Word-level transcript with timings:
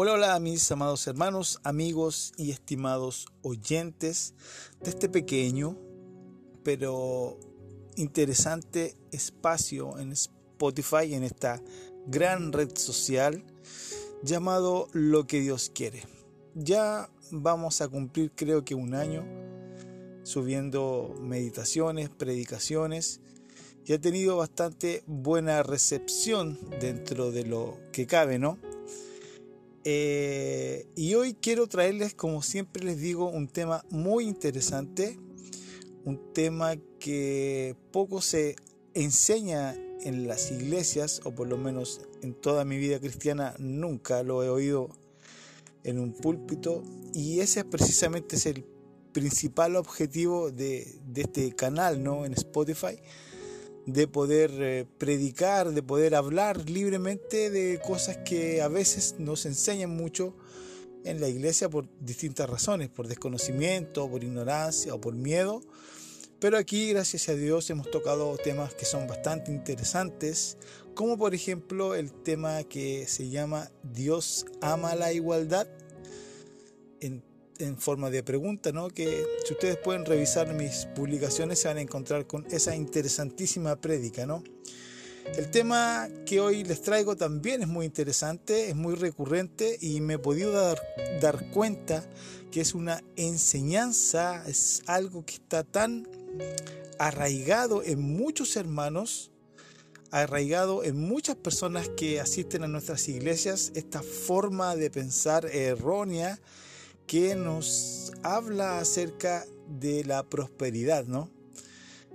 Hola, 0.00 0.12
hola 0.12 0.38
mis 0.38 0.70
amados 0.70 1.08
hermanos, 1.08 1.58
amigos 1.64 2.32
y 2.36 2.52
estimados 2.52 3.26
oyentes 3.42 4.32
de 4.80 4.90
este 4.90 5.08
pequeño 5.08 5.76
pero 6.62 7.36
interesante 7.96 8.96
espacio 9.10 9.98
en 9.98 10.12
Spotify, 10.12 11.14
en 11.14 11.24
esta 11.24 11.60
gran 12.06 12.52
red 12.52 12.78
social 12.78 13.42
llamado 14.22 14.86
Lo 14.92 15.26
que 15.26 15.40
Dios 15.40 15.68
quiere. 15.74 16.04
Ya 16.54 17.10
vamos 17.32 17.80
a 17.80 17.88
cumplir 17.88 18.30
creo 18.36 18.64
que 18.64 18.76
un 18.76 18.94
año 18.94 19.26
subiendo 20.22 21.12
meditaciones, 21.20 22.08
predicaciones 22.08 23.20
y 23.84 23.94
ha 23.94 24.00
tenido 24.00 24.36
bastante 24.36 25.02
buena 25.08 25.64
recepción 25.64 26.56
dentro 26.78 27.32
de 27.32 27.46
lo 27.46 27.80
que 27.90 28.06
cabe, 28.06 28.38
¿no? 28.38 28.58
Eh, 29.84 30.86
y 30.96 31.14
hoy 31.14 31.34
quiero 31.34 31.66
traerles, 31.66 32.14
como 32.14 32.42
siempre 32.42 32.84
les 32.84 32.98
digo, 32.98 33.28
un 33.28 33.48
tema 33.48 33.84
muy 33.90 34.24
interesante, 34.24 35.18
un 36.04 36.32
tema 36.32 36.76
que 36.98 37.76
poco 37.92 38.20
se 38.20 38.56
enseña 38.94 39.74
en 40.02 40.26
las 40.26 40.50
iglesias, 40.50 41.20
o 41.24 41.34
por 41.34 41.48
lo 41.48 41.56
menos 41.56 42.00
en 42.22 42.34
toda 42.34 42.64
mi 42.64 42.78
vida 42.78 43.00
cristiana 43.00 43.54
nunca 43.58 44.22
lo 44.22 44.42
he 44.42 44.48
oído 44.48 44.90
en 45.84 45.98
un 45.98 46.12
púlpito, 46.12 46.82
y 47.14 47.40
ese 47.40 47.64
precisamente 47.64 48.36
es 48.36 48.46
el 48.46 48.64
principal 49.12 49.76
objetivo 49.76 50.50
de, 50.50 51.00
de 51.06 51.22
este 51.22 51.54
canal 51.54 52.02
¿no? 52.02 52.24
en 52.26 52.34
Spotify, 52.34 53.00
de 53.88 54.06
poder 54.06 54.50
eh, 54.58 54.86
predicar, 54.98 55.72
de 55.72 55.82
poder 55.82 56.14
hablar 56.14 56.68
libremente 56.68 57.48
de 57.48 57.80
cosas 57.80 58.18
que 58.18 58.60
a 58.60 58.68
veces 58.68 59.14
nos 59.18 59.46
enseñan 59.46 59.88
mucho 59.88 60.36
en 61.04 61.22
la 61.22 61.28
iglesia 61.28 61.70
por 61.70 61.88
distintas 61.98 62.50
razones, 62.50 62.90
por 62.90 63.08
desconocimiento, 63.08 64.10
por 64.10 64.22
ignorancia 64.22 64.94
o 64.94 65.00
por 65.00 65.14
miedo. 65.14 65.62
Pero 66.38 66.58
aquí, 66.58 66.90
gracias 66.90 67.30
a 67.30 67.34
Dios, 67.34 67.70
hemos 67.70 67.90
tocado 67.90 68.36
temas 68.36 68.74
que 68.74 68.84
son 68.84 69.06
bastante 69.06 69.52
interesantes, 69.52 70.58
como 70.94 71.16
por 71.16 71.34
ejemplo 71.34 71.94
el 71.94 72.12
tema 72.12 72.64
que 72.64 73.06
se 73.06 73.30
llama 73.30 73.70
Dios 73.82 74.44
ama 74.60 74.94
la 74.96 75.14
igualdad. 75.14 75.66
En 77.58 77.78
forma 77.78 78.10
de 78.10 78.22
pregunta, 78.22 78.72
¿no? 78.72 78.88
que 78.88 79.24
si 79.44 79.52
ustedes 79.52 79.76
pueden 79.76 80.04
revisar 80.04 80.52
mis 80.54 80.86
publicaciones 80.94 81.60
se 81.60 81.68
van 81.68 81.78
a 81.78 81.80
encontrar 81.80 82.26
con 82.26 82.46
esa 82.50 82.74
interesantísima 82.74 83.76
prédica. 83.76 84.26
¿no? 84.26 84.42
El 85.36 85.50
tema 85.50 86.08
que 86.24 86.40
hoy 86.40 86.64
les 86.64 86.82
traigo 86.82 87.16
también 87.16 87.62
es 87.62 87.68
muy 87.68 87.86
interesante, 87.86 88.70
es 88.70 88.76
muy 88.76 88.94
recurrente 88.94 89.76
y 89.80 90.00
me 90.00 90.14
he 90.14 90.18
podido 90.18 90.52
dar, 90.52 90.80
dar 91.20 91.50
cuenta 91.50 92.04
que 92.50 92.60
es 92.60 92.74
una 92.74 93.02
enseñanza, 93.16 94.42
es 94.48 94.82
algo 94.86 95.24
que 95.24 95.34
está 95.34 95.64
tan 95.64 96.08
arraigado 96.98 97.82
en 97.84 98.00
muchos 98.00 98.56
hermanos, 98.56 99.30
arraigado 100.10 100.82
en 100.82 100.98
muchas 100.98 101.36
personas 101.36 101.88
que 101.90 102.20
asisten 102.20 102.64
a 102.64 102.68
nuestras 102.68 103.08
iglesias, 103.08 103.70
esta 103.74 104.02
forma 104.02 104.74
de 104.76 104.90
pensar 104.90 105.46
errónea 105.46 106.40
que 107.08 107.34
nos 107.34 108.12
habla 108.22 108.78
acerca 108.78 109.46
de 109.66 110.04
la 110.04 110.22
prosperidad, 110.22 111.06
¿no? 111.06 111.30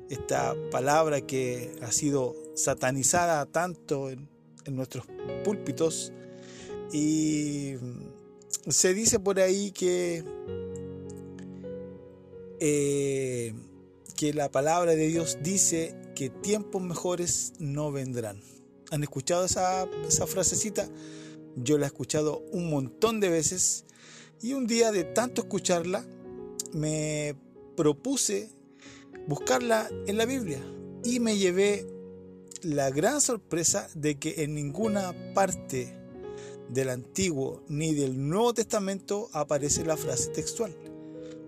Esta 0.10 0.56
palabra 0.70 1.22
que 1.22 1.76
ha 1.82 1.92
sido 1.92 2.36
satanizada 2.56 3.46
tanto 3.48 4.12
en, 4.12 4.30
nuestros 4.68 5.06
púlpitos 5.44 6.14
y 6.94 7.74
se 8.70 8.94
dice 8.94 9.20
por 9.20 9.42
ahí 9.42 9.72
que 9.72 10.24
eh, 12.62 13.54
que 14.16 14.34
la 14.34 14.50
palabra 14.50 14.96
de 14.96 15.08
Dios 15.08 15.40
dice 15.42 15.96
que 16.16 16.30
tiempos 16.30 16.82
mejores 16.82 17.54
no 17.60 17.92
vendrán. 17.92 18.40
¿Han 18.92 19.04
escuchado 19.04 19.44
esa, 19.44 19.86
esa 20.08 20.28
frasecita? 20.28 20.88
Yo 21.58 21.78
la 21.78 21.88
he 21.88 21.88
escuchado 21.88 22.46
un 22.54 22.70
montón 22.70 23.20
de 23.20 23.28
veces 23.28 23.84
y 24.44 24.54
un 24.54 24.68
día 24.68 24.92
de 24.92 25.06
tanto 25.06 25.44
escucharla, 25.44 26.06
me 26.74 27.34
propuse 27.78 28.52
buscarla 29.26 29.90
en 30.06 30.18
la 30.18 30.26
Biblia 30.26 30.60
y 31.06 31.22
me 31.22 31.38
llevé 31.38 31.88
la 32.62 32.92
gran 32.92 33.22
sorpresa 33.22 33.90
de 33.96 34.20
que 34.20 34.44
en 34.44 34.54
ninguna 34.54 35.16
parte 35.34 35.98
del 36.70 36.90
Antiguo 36.90 37.64
ni 37.70 37.94
del 37.94 38.28
Nuevo 38.28 38.54
Testamento 38.54 39.30
aparece 39.32 39.86
la 39.86 39.96
frase 39.96 40.32
textual. 40.32 40.76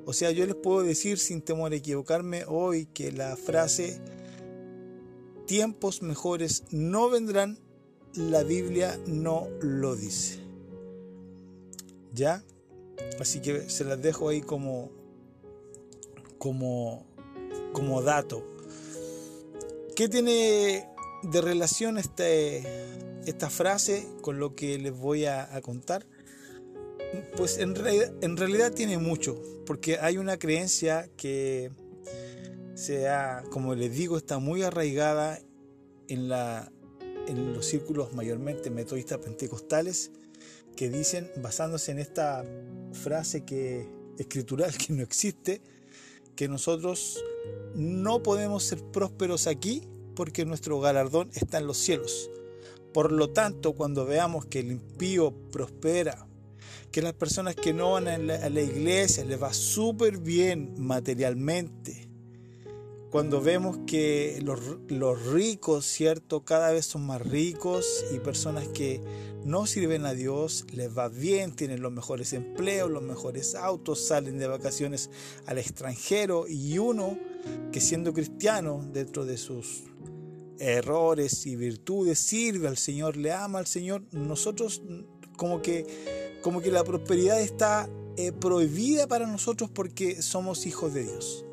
O 0.06 0.13
sea, 0.13 0.31
yo 0.31 0.45
les 0.45 0.56
puedo 0.56 0.81
decir 0.81 1.17
sin 1.17 1.41
temor 1.41 1.73
a 1.73 1.75
equivocarme 1.75 2.45
hoy 2.47 2.85
que 2.85 3.12
la 3.12 3.35
frase 3.35 4.00
tiempos 5.47 6.01
mejores 6.01 6.63
no 6.72 7.09
vendrán, 7.09 7.59
la 8.13 8.44
Biblia 8.44 8.97
no 9.06 9.50
lo 9.59 9.97
dice. 9.97 10.39
¿Ya? 12.13 12.41
Así 13.19 13.39
que 13.39 13.69
se 13.69 13.83
las 13.83 14.01
dejo 14.01 14.29
ahí 14.29 14.41
como, 14.41 14.91
como, 16.38 17.06
como 17.73 18.01
dato. 18.01 18.44
¿Qué 19.95 20.09
tiene 20.09 20.89
de 21.23 21.41
relación 21.41 21.97
este, 21.97 22.63
esta 23.25 23.50
frase 23.50 24.07
con 24.22 24.39
lo 24.39 24.56
que 24.56 24.78
les 24.78 24.95
voy 24.95 25.25
a, 25.25 25.50
contar? 25.61 26.06
Pues 27.38 27.57
en, 27.59 27.75
en, 28.22 28.38
realidad 28.38 28.73
tiene 28.73 28.97
mucho, 28.97 29.41
porque 29.66 29.97
hay 30.00 30.17
una 30.17 30.38
creencia 30.38 31.09
que 31.16 31.72
sea, 32.73 33.44
como 33.51 33.73
les 33.73 33.95
digo, 33.95 34.17
está 34.17 34.38
muy 34.38 34.63
arraigada 34.63 35.39
en, 36.09 36.27
la, 36.27 36.72
en 37.27 37.53
los 37.53 37.66
círculos 37.66 38.13
mayormente 38.13 38.69
metodistas 38.69 39.19
pentecostales, 39.19 40.12
que 40.75 40.90
dicen, 40.90 41.31
basándose 41.38 41.91
en 41.91 42.00
esta 42.00 42.44
frase 42.94 43.46
que 43.46 43.88
escritural 44.18 44.75
que 44.78 44.94
no 44.94 45.03
existe, 45.03 45.62
que 46.36 46.47
nosotros 46.47 47.24
no 47.75 48.22
podemos 48.24 48.63
ser 48.63 48.81
prósperos 48.91 49.47
aquí 49.47 49.88
porque 50.16 50.46
nuestro 50.46 50.80
galardón 50.80 51.30
está 51.34 51.58
en 51.58 51.68
los 51.68 51.78
cielos. 51.78 52.30
Por 52.94 53.12
lo 53.12 53.31
tanto, 53.31 53.74
cuando 53.74 54.06
veamos 54.06 54.46
que 54.46 54.59
el 54.59 54.72
impío 54.72 55.34
prospera, 55.52 56.28
que 56.92 57.02
las 57.02 57.13
personas 57.13 57.56
que 57.56 57.74
no 57.74 57.92
van 57.92 58.07
a 58.07 58.18
la, 58.18 58.36
a 58.36 58.50
la 58.50 58.62
iglesia 58.62 59.25
les 59.25 59.42
va 59.42 59.53
súper 59.53 60.18
bien 60.18 60.75
materialmente, 60.78 62.04
cuando 63.15 63.39
vemos 63.39 63.77
que 63.87 64.43
los, 64.43 65.25
ricos, 65.31 65.85
¿cierto? 65.85 66.43
Cada 66.43 66.73
vez 66.73 66.85
son 66.85 67.05
más 67.05 67.21
ricos 67.21 68.03
y 68.13 68.19
personas 68.19 68.67
que 68.67 68.99
no 69.45 69.65
sirven 69.67 70.05
a 70.05 70.13
Dios, 70.13 70.65
les 70.73 70.89
va 70.97 71.07
bien, 71.07 71.55
tienen 71.55 71.81
los 71.81 71.93
mejores 71.93 72.33
empleos, 72.33 72.91
los 72.91 73.03
mejores 73.03 73.55
autos, 73.55 74.05
salen 74.05 74.37
de 74.37 74.47
vacaciones 74.47 75.09
al 75.45 75.59
extranjero 75.59 76.45
y 76.49 76.77
uno 76.77 77.17
que 77.71 77.79
siendo 77.79 78.11
cristiano 78.11 78.85
dentro 78.91 79.25
de 79.25 79.37
sus 79.37 79.83
errores 80.59 81.45
y 81.45 81.55
virtudes 81.55 82.19
sirve 82.19 82.67
al 82.67 82.75
Señor, 82.75 83.15
le 83.15 83.31
ama 83.31 83.59
al 83.59 83.65
Señor, 83.65 84.03
nosotros 84.11 84.81
como 85.37 85.61
que, 85.61 86.35
como 86.41 86.59
que 86.59 86.69
la 86.69 86.83
prosperidad 86.83 87.39
está 87.39 87.89
eh, 88.17 88.33
prohibida 88.33 89.07
para 89.07 89.25
nosotros 89.25 89.69
porque 89.73 90.21
somos 90.21 90.65
hijos 90.65 90.93
de 90.93 91.03
Dios 91.03 91.44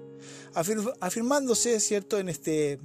afirmándose, 0.55 1.81
¿cierto?, 1.81 2.19
en 2.19 2.29
este 2.29 2.79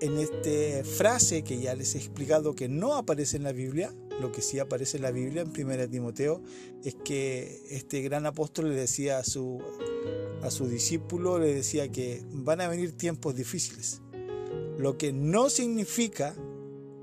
en 0.00 0.18
esta 0.18 0.84
frase 0.84 1.42
que 1.42 1.58
ya 1.58 1.74
les 1.74 1.94
he 1.94 1.98
explicado 1.98 2.54
que 2.54 2.68
no 2.68 2.94
aparece 2.94 3.36
en 3.36 3.44
la 3.44 3.52
Biblia, 3.52 3.94
lo 4.20 4.32
que 4.32 4.42
sí 4.42 4.58
aparece 4.58 4.98
en 4.98 5.02
la 5.02 5.10
Biblia 5.10 5.42
en 5.42 5.48
1 5.48 5.88
Timoteo 5.88 6.42
es 6.84 6.94
que 6.96 7.62
este 7.70 8.02
gran 8.02 8.26
apóstol 8.26 8.68
le 8.68 8.74
decía 8.74 9.18
a 9.18 9.24
su, 9.24 9.62
a 10.42 10.50
su 10.50 10.68
discípulo, 10.68 11.38
le 11.38 11.54
decía 11.54 11.90
que 11.90 12.22
van 12.30 12.60
a 12.60 12.68
venir 12.68 12.92
tiempos 12.92 13.34
difíciles, 13.34 14.00
lo 14.78 14.98
que 14.98 15.12
no 15.12 15.48
significa 15.48 16.34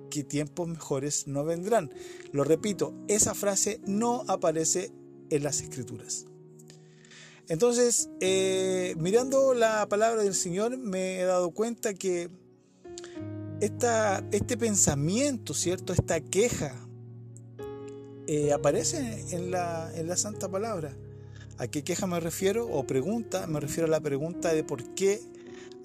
que 0.10 0.24
tiempos 0.24 0.68
mejores 0.68 1.28
no 1.28 1.44
vendrán. 1.44 1.92
Lo 2.32 2.44
repito, 2.44 2.94
esa 3.08 3.34
frase 3.34 3.82
no 3.88 4.24
aparece 4.28 4.92
en 5.32 5.42
las 5.42 5.62
escrituras. 5.62 6.28
Entonces, 7.50 8.10
eh, 8.22 8.96
mirando 8.98 9.54
la 9.54 9.88
palabra 9.90 10.24
del 10.24 10.34
Señor, 10.34 10.78
me 10.78 11.20
he 11.20 11.26
dado 11.26 11.52
cuenta 11.52 11.94
que 11.94 12.30
esta, 13.60 14.26
este 14.32 14.58
pensamiento, 14.58 15.54
¿cierto? 15.54 15.94
Esta 15.94 16.22
queja 16.22 16.88
eh, 18.28 18.54
aparece 18.54 19.26
en 19.32 19.52
la, 19.52 19.92
en 19.96 20.08
la 20.08 20.16
Santa 20.16 20.50
Palabra. 20.50 20.96
¿A 21.58 21.68
qué 21.68 21.84
queja 21.84 22.08
me 22.08 22.20
refiero? 22.20 22.68
O 22.68 22.88
pregunta, 22.88 23.46
me 23.48 23.60
refiero 23.60 23.88
a 23.88 23.92
la 23.92 24.02
pregunta 24.02 24.54
de 24.54 24.64
por 24.64 24.96
qué 24.96 25.22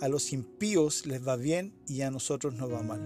a 0.01 0.09
los 0.09 0.33
impíos 0.33 1.07
les 1.07 1.27
va 1.27 1.37
bien 1.37 1.75
y 1.87 2.03
a 2.03 2.11
nosotros 2.11 2.55
nos 2.55 2.73
va 2.73 2.83
mal. 2.83 3.01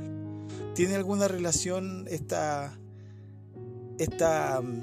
¿Tiene 0.75 0.95
alguna 0.95 1.27
relación 1.27 2.07
esta, 2.09 2.79
esta 3.99 4.61
mm, 4.61 4.81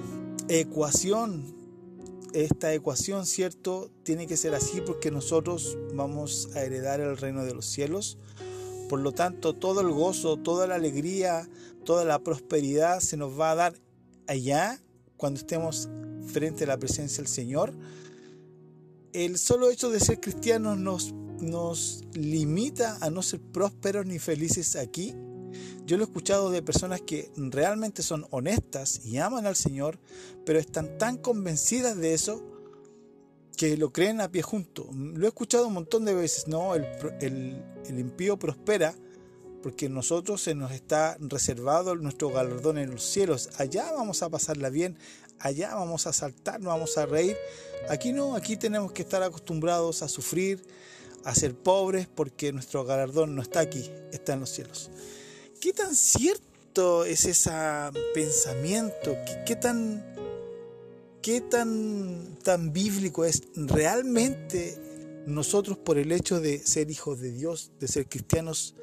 ecuación, 0.49 1.58
esta 2.33 2.73
ecuación, 2.73 3.25
¿cierto? 3.25 3.89
Tiene 4.03 4.27
que 4.27 4.37
ser 4.37 4.55
así 4.55 4.81
porque 4.81 5.11
nosotros 5.11 5.77
vamos 5.93 6.49
a 6.55 6.63
heredar 6.63 6.99
el 6.99 7.17
reino 7.17 7.45
de 7.45 7.53
los 7.53 7.65
cielos. 7.65 8.17
Por 8.87 8.99
lo 8.99 9.11
tanto, 9.11 9.55
todo 9.55 9.81
el 9.81 9.91
gozo, 9.91 10.37
toda 10.37 10.67
la 10.67 10.75
alegría, 10.75 11.47
toda 11.85 12.05
la 12.05 12.19
prosperidad 12.19 12.99
se 12.99 13.17
nos 13.17 13.39
va 13.39 13.51
a 13.51 13.55
dar 13.55 13.73
allá 14.27 14.81
cuando 15.17 15.39
estemos 15.39 15.89
frente 16.27 16.63
a 16.63 16.67
la 16.67 16.77
presencia 16.77 17.17
del 17.17 17.31
Señor. 17.31 17.73
El 19.13 19.37
solo 19.37 19.69
hecho 19.69 19.89
de 19.89 19.99
ser 19.99 20.19
cristianos 20.19 20.77
nos, 20.77 21.13
nos 21.41 22.03
limita 22.13 22.97
a 23.01 23.09
no 23.09 23.21
ser 23.21 23.39
prósperos 23.39 24.05
ni 24.05 24.19
felices 24.19 24.75
aquí 24.75 25.15
yo 25.85 25.97
lo 25.97 26.03
he 26.03 26.07
escuchado 26.07 26.51
de 26.51 26.61
personas 26.61 27.01
que 27.01 27.31
realmente 27.35 28.03
son 28.03 28.27
honestas 28.31 29.05
y 29.05 29.17
aman 29.17 29.45
al 29.45 29.55
Señor, 29.55 29.99
pero 30.45 30.59
están 30.59 30.97
tan 30.97 31.17
convencidas 31.17 31.97
de 31.97 32.13
eso 32.13 32.43
que 33.59 33.75
lo 33.75 33.91
creen 33.91 34.21
a 34.21 34.31
pie 34.31 34.41
junto. 34.41 34.89
Lo 34.93 35.25
he 35.25 35.27
escuchado 35.27 35.67
un 35.67 35.73
montón 35.73 36.05
de 36.05 36.13
veces, 36.13 36.47
no, 36.47 36.75
el, 36.75 36.85
el, 37.19 37.99
impío 37.99 38.39
prospera 38.39 38.95
porque 39.61 39.89
nosotros 39.89 40.41
se 40.41 40.55
nos 40.55 40.71
está 40.71 41.17
reservado 41.19 41.93
nuestro 41.95 42.29
galardón 42.29 42.77
en 42.77 42.91
los 42.91 43.03
cielos. 43.03 43.49
Allá 43.57 43.91
vamos 43.91 44.23
a 44.23 44.29
pasarla 44.29 44.69
bien, 44.69 44.97
allá 45.39 45.75
vamos 45.75 46.07
a 46.07 46.13
saltar, 46.13 46.61
vamos 46.61 46.97
a 46.97 47.05
reír. 47.05 47.35
Aquí 47.89 48.13
no, 48.13 48.35
aquí 48.35 48.55
tenemos 48.55 48.93
que 48.93 49.01
estar 49.01 49.23
acostumbrados 49.23 50.03
a 50.03 50.07
sufrir, 50.07 50.65
a 51.25 51.35
ser 51.35 51.53
pobres, 51.53 52.07
porque 52.07 52.53
nuestro 52.53 52.85
galardón 52.85 53.35
no 53.35 53.41
está 53.41 53.59
aquí, 53.59 53.91
está 54.13 54.33
en 54.33 54.39
los 54.39 54.51
cielos. 54.51 54.89
¿Qué 55.59 55.73
tan 55.73 55.93
cierto 55.93 57.03
es 57.03 57.25
ese 57.25 57.51
pensamiento? 58.13 59.17
¿Qué, 59.45 59.57
tan, 59.57 60.05
qué 61.21 61.41
tan, 61.41 62.37
tan 62.41 62.71
bíblico 62.71 63.25
es? 63.25 63.43
¿Realmente 63.55 64.77
nosotros 65.27 65.77
por 65.77 65.97
el 65.97 66.13
hecho 66.13 66.39
de 66.39 66.59
ser 66.59 66.89
hijos 66.89 67.19
de 67.19 67.33
Dios, 67.33 67.73
de 67.77 67.89
ser 67.89 68.07
cristianos, 68.07 68.75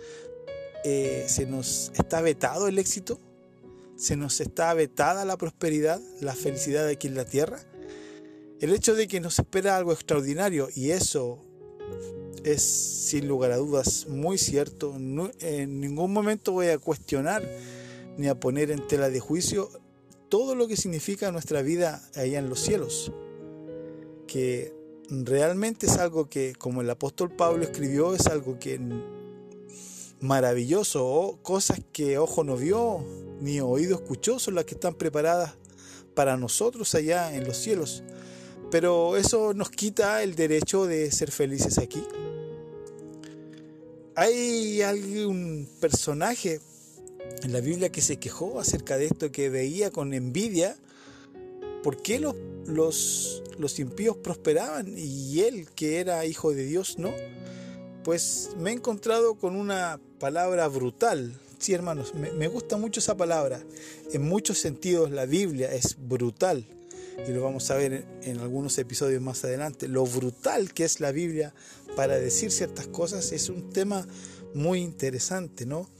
eh, 0.85 1.25
se 1.29 1.47
nos 1.47 1.93
está 1.95 2.21
vetado 2.21 2.69
el 2.69 2.79
éxito? 2.79 3.19
¿Se 3.97 4.17
nos 4.17 4.43
está 4.43 4.75
vetada 4.75 5.25
la 5.25 5.39
prosperidad, 5.39 6.03
la 6.21 6.35
felicidad 6.35 6.87
aquí 6.89 7.07
en 7.07 7.15
la 7.15 7.25
tierra? 7.25 7.59
El 8.61 8.75
hecho 8.75 8.95
de 8.95 9.09
que 9.09 9.21
nos 9.21 9.39
espera 9.39 9.79
algo 9.79 9.95
extraordinario 9.95 10.69
y 10.75 10.91
eso 10.91 11.43
es 12.47 12.63
sin 12.63 13.27
lugar 13.27 13.51
a 13.51 13.57
dudas 13.57 14.07
muy 14.09 14.39
cierto. 14.39 14.95
en 14.97 15.81
ningún 15.81 16.13
momento 16.13 16.53
voy 16.53 16.69
a 16.69 16.79
cuestionar 16.79 17.43
ni 18.17 18.29
a 18.29 18.39
poner 18.39 18.71
en 18.71 18.87
tela 18.87 19.11
de 19.11 19.21
juicio 19.21 19.69
todo 20.29 20.55
lo 20.55 20.69
que 20.69 20.77
significa 20.77 21.33
nuestra 21.33 21.63
vida 21.63 22.09
allá 22.15 22.39
en 22.39 22.49
los 22.49 22.61
cielos. 22.61 23.13
Que 24.29 24.73
realmente 25.11 25.87
es 25.87 25.99
algo 25.99 26.29
que, 26.29 26.55
como 26.55 26.83
el 26.83 26.91
apóstol 26.91 27.31
Pablo 27.31 27.65
escribió, 27.65 28.15
es 28.15 28.27
algo 28.29 28.59
que 28.59 28.81
maravilloso, 30.21 31.05
o 31.05 31.43
cosas 31.43 31.81
que 31.93 32.19
ojo 32.19 32.45
no 32.45 32.57
vio 32.57 33.05
ni 33.41 33.61
oído 33.61 33.97
escuchó 33.97 34.39
son 34.39 34.55
las 34.55 34.65
que 34.65 34.75
están 34.75 34.95
preparadas 34.95 35.55
para 36.15 36.37
nosotros 36.37 36.95
allá 36.95 37.35
en 37.35 37.45
los 37.45 37.57
cielos. 37.57 38.05
Pero 38.71 39.17
eso 39.17 39.53
nos 39.53 39.71
quita 39.71 40.23
el 40.23 40.35
derecho 40.35 40.87
de 40.87 41.11
ser 41.11 41.31
felices 41.31 41.79
aquí. 41.79 42.03
Hay 44.19 44.81
algún 44.81 45.69
personaje 45.79 46.63
en 47.43 47.53
la 47.53 47.61
Biblia 47.61 47.91
que 47.91 48.01
se 48.01 48.17
quejó 48.17 48.59
acerca 48.59 48.97
de 48.97 49.05
esto, 49.05 49.31
que 49.31 49.51
veía 49.51 49.91
con 49.91 50.15
envidia 50.15 50.75
por 51.83 52.01
qué 52.01 52.19
los, 52.19 52.35
los, 52.67 53.43
los 53.59 53.79
impíos 53.79 54.17
prosperaban 54.17 54.95
y 54.97 55.41
él, 55.41 55.69
que 55.77 56.01
era 56.01 56.25
hijo 56.25 56.55
de 56.55 56.65
Dios, 56.65 56.99
no. 56.99 57.13
Pues 58.05 58.53
me 58.57 58.71
he 58.71 58.73
encontrado 58.73 59.35
con 59.35 59.55
una 59.55 60.01
palabra 60.19 60.67
brutal. 60.69 61.39
Sí, 61.59 61.75
hermanos, 61.75 62.15
me, 62.15 62.33
me 62.33 62.49
gusta 62.49 62.79
mucho 62.79 63.01
esa 63.01 63.19
palabra. 63.19 63.61
En 64.15 64.23
muchos 64.23 64.57
sentidos 64.57 65.11
la 65.11 65.27
Biblia 65.27 65.71
es 65.75 65.95
brutal 65.99 66.65
y 67.27 67.33
lo 67.33 67.43
vamos 67.43 67.71
a 67.71 67.77
ver 67.77 68.05
en 68.23 68.41
algunos 68.41 68.77
episodios 68.79 69.23
más 69.23 69.45
adelante, 69.45 69.89
lo 69.89 70.05
brutal 70.05 70.73
que 70.73 70.85
es 70.85 71.01
la 71.01 71.13
Biblia 71.13 71.55
para 71.97 72.19
decir 72.19 72.53
ciertas 72.53 72.87
cosas 72.87 73.33
es 73.33 73.49
un 73.49 73.71
tema 73.71 74.07
muy 74.55 74.81
interesante, 74.81 75.67
¿no? 75.67 75.91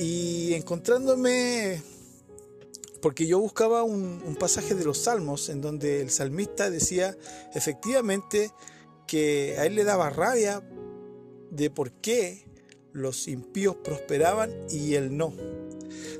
Y 0.00 0.54
encontrándome, 0.54 1.82
porque 3.00 3.26
yo 3.26 3.38
buscaba 3.38 3.82
un, 3.84 4.36
pasaje 4.40 4.74
de 4.74 4.84
los 4.84 4.98
Salmos 4.98 5.48
en 5.50 5.60
donde 5.60 6.00
el 6.00 6.10
salmista 6.10 6.70
decía 6.70 7.16
efectivamente 7.54 8.50
que 9.06 9.56
a 9.58 9.66
él 9.66 9.76
le 9.76 9.84
daba 9.84 10.10
rabia 10.10 10.62
de 11.50 11.70
por 11.70 11.92
qué 11.92 12.44
los 12.92 13.28
impíos 13.28 13.76
prosperaban 13.76 14.50
y 14.68 14.94
él 14.94 15.16
no 15.16 15.32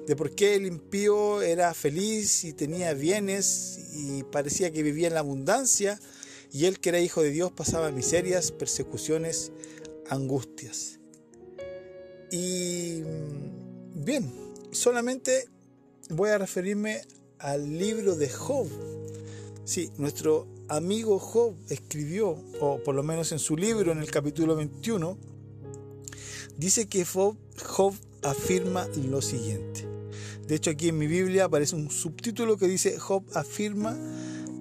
de 0.06 0.16
por 0.16 0.34
qué 0.34 0.54
el 0.54 0.66
impío 0.66 1.42
era 1.42 1.72
feliz 1.74 2.44
y 2.44 2.52
tenía 2.52 2.92
bienes 2.94 3.78
y 3.94 4.22
parecía 4.24 4.72
que 4.72 4.82
vivía 4.82 5.08
en 5.08 5.14
la 5.14 5.20
abundancia, 5.20 5.98
y 6.52 6.66
él 6.66 6.81
que 6.81 6.90
era 6.90 7.00
hijo 7.00 7.22
de 7.22 7.31
Dios 7.31 7.50
pasaba 7.50 7.90
miserias, 7.90 8.52
persecuciones, 8.52 9.52
angustias. 10.08 11.00
Y 12.31 13.02
mm, 13.04 14.04
bien, 14.04 14.32
solamente 14.70 15.49
voy 16.10 16.31
a 16.31 16.38
referirme 16.38 17.02
al 17.38 17.78
libro 17.78 18.16
de 18.16 18.28
Job. 18.28 18.69
Sí, 19.64 19.90
nuestro 19.96 20.46
amigo 20.69 21.19
Job 21.19 21.54
escribió, 21.70 22.38
o 22.60 22.82
por 22.82 22.94
lo 22.94 23.02
menos 23.02 23.32
en 23.32 23.38
su 23.38 23.56
libro, 23.56 23.93
en 23.93 23.98
el 23.98 24.10
capítulo 24.10 24.55
21, 24.55 25.16
dice 26.58 26.87
que 26.87 27.05
Job, 27.05 27.37
Job 27.64 27.94
afirma 28.22 28.87
lo 29.08 29.22
siguiente. 29.22 29.87
De 30.46 30.56
hecho, 30.56 30.70
aquí 30.70 30.88
en 30.88 30.98
mi 30.98 31.06
Biblia 31.06 31.44
aparece 31.44 31.76
un 31.76 31.90
subtítulo 31.90 32.58
que 32.58 32.69
dice, 32.69 32.98
Job 32.98 33.25
afirma 33.34 33.96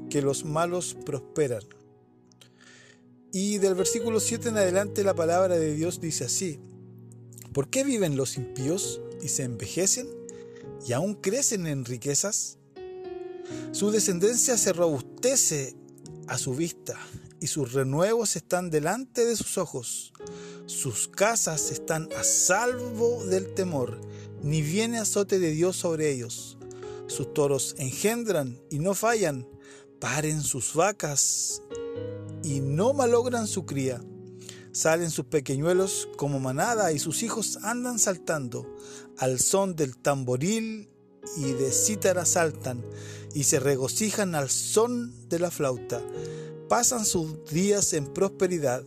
que 0.10 0.22
los 0.22 0.46
malos 0.46 0.96
prosperan. 1.06 1.64
Y 3.33 3.60
del 3.60 3.75
versículo 3.75 4.19
7 4.19 4.50
en 4.50 4.57
adelante 4.57 5.06
la 5.06 5.13
palabra 5.13 5.57
de 5.57 5.74
Dios 5.74 6.01
dice 6.01 6.25
así, 6.25 6.60
¿por 7.54 7.69
qué 7.69 7.86
viven 7.86 8.18
los 8.18 8.36
impíos 8.36 9.00
y 9.22 9.30
se 9.30 9.44
envejecen 9.44 10.10
y 10.86 10.92
aún 10.92 11.16
crecen 11.16 11.66
en 11.66 11.86
riquezas? 11.86 12.57
Su 13.72 13.91
descendencia 13.91 14.58
se 14.58 14.74
robustece 14.74 15.75
a 16.27 16.38
su 16.38 16.56
vista 16.56 17.00
y 17.39 17.48
sus 17.48 17.72
renuevos 17.72 18.36
están 18.36 18.70
delante 18.70 19.25
de 19.25 19.38
sus 19.38 19.58
ojos. 19.58 20.12
Sus 20.65 21.08
casas 21.08 21.72
están 21.72 22.10
a 22.17 22.24
salvo 22.24 23.24
del 23.25 23.53
temor 23.53 24.01
ni 24.44 24.62
viene 24.62 25.00
azote 25.00 25.39
de 25.39 25.51
Dios 25.51 25.77
sobre 25.77 26.12
ellos. 26.12 26.58
Sus 27.08 27.34
toros 27.34 27.75
engendran 27.77 28.60
y 28.70 28.79
no 28.79 28.94
fallan, 28.94 29.48
paren 30.00 30.41
sus 30.41 30.74
vacas 30.74 31.62
y 32.51 32.60
no 32.60 32.93
malogran 32.93 33.48
su 33.48 33.65
cría. 33.65 34.01
Salen 34.74 35.10
sus 35.10 35.25
pequeñuelos 35.25 36.10
como 36.17 36.39
manada 36.39 36.91
y 36.91 37.00
sus 37.00 37.24
hijos 37.24 37.60
andan 37.63 37.98
saltando. 37.98 38.67
Al 39.17 39.39
son 39.39 39.75
del 39.75 39.98
tamboril 39.98 40.89
y 41.38 41.53
de 41.53 41.72
cítara 41.72 42.25
saltan 42.25 42.84
y 43.34 43.43
se 43.43 43.60
regocijan 43.60 44.36
al 44.36 44.50
son 44.50 45.29
de 45.29 45.39
la 45.39 45.50
flauta. 45.50 46.01
Pasan 46.67 47.05
sus 47.05 47.46
días 47.50 47.93
en 47.93 48.13
prosperidad 48.13 48.84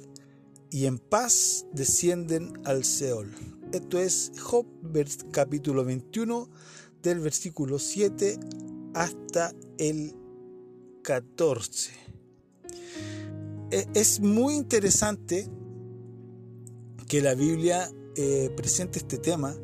y 0.71 0.85
en 0.85 0.99
paz 0.99 1.65
descienden 1.73 2.61
al 2.65 2.85
Seol. 2.85 3.33
Esto 3.73 3.99
es 3.99 4.33
Job 4.41 4.67
capítulo 5.31 5.85
21 5.85 6.51
del 7.03 7.21
versículo 7.21 7.79
7 7.79 8.39
hasta 8.95 9.55
el 9.79 10.15
14. 11.03 12.04
E, 13.75 13.89
es 13.95 14.21
muy 14.21 14.55
interesante 14.55 15.49
que 17.09 17.21
la 17.21 17.35
Biblia 17.35 17.91
eh, 18.15 18.49
presente 18.57 19.01
este 19.01 19.19
tema, 19.19 19.57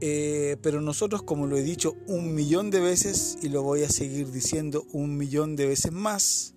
eh, 0.00 0.56
pero 0.62 0.80
nosotros, 0.80 1.24
como 1.24 1.48
lo 1.48 1.56
he 1.56 1.64
dicho 1.64 1.96
un 2.06 2.32
millón 2.32 2.70
de 2.70 2.78
veces 2.78 3.38
y 3.42 3.48
lo 3.48 3.64
voy 3.64 3.82
a 3.82 3.88
seguir 3.88 4.30
diciendo 4.30 4.86
un 4.92 5.16
millón 5.16 5.56
de 5.56 5.66
veces 5.66 5.90
más, 5.90 6.54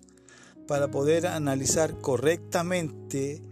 para 0.68 0.88
poder 0.88 1.26
analizar 1.26 1.98
correctamente 1.98 3.42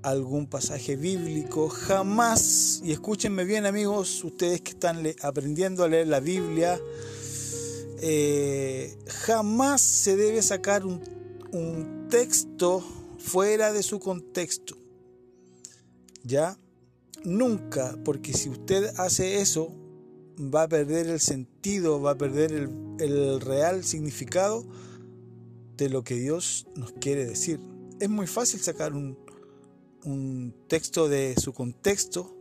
algún 0.00 0.46
pasaje 0.46 0.96
bíblico, 0.96 1.68
jamás, 1.68 2.80
y 2.82 2.92
escúchenme 2.92 3.44
bien 3.44 3.66
amigos, 3.66 4.24
ustedes 4.24 4.62
que 4.62 4.70
están 4.70 5.06
aprendiendo 5.20 5.84
a 5.84 5.88
leer 5.88 6.08
la 6.08 6.20
Biblia, 6.20 6.80
eh, 8.00 8.96
jamás 9.08 9.82
se 9.82 10.16
debe 10.16 10.40
sacar 10.40 10.86
un, 10.86 11.02
un 11.52 11.97
texto 12.08 12.82
fuera 13.18 13.72
de 13.72 13.82
su 13.82 14.00
contexto. 14.00 14.76
¿Ya? 16.24 16.58
Nunca, 17.24 17.98
porque 18.04 18.32
si 18.32 18.48
usted 18.48 18.92
hace 18.96 19.40
eso, 19.40 19.72
va 20.38 20.64
a 20.64 20.68
perder 20.68 21.08
el 21.08 21.20
sentido, 21.20 22.00
va 22.00 22.12
a 22.12 22.18
perder 22.18 22.52
el, 22.52 22.70
el 23.00 23.40
real 23.40 23.84
significado 23.84 24.64
de 25.76 25.88
lo 25.88 26.02
que 26.02 26.14
Dios 26.14 26.66
nos 26.74 26.92
quiere 26.92 27.24
decir. 27.24 27.60
Es 28.00 28.08
muy 28.08 28.26
fácil 28.26 28.60
sacar 28.60 28.92
un, 28.92 29.16
un 30.04 30.54
texto 30.68 31.08
de 31.08 31.34
su 31.40 31.52
contexto, 31.52 32.34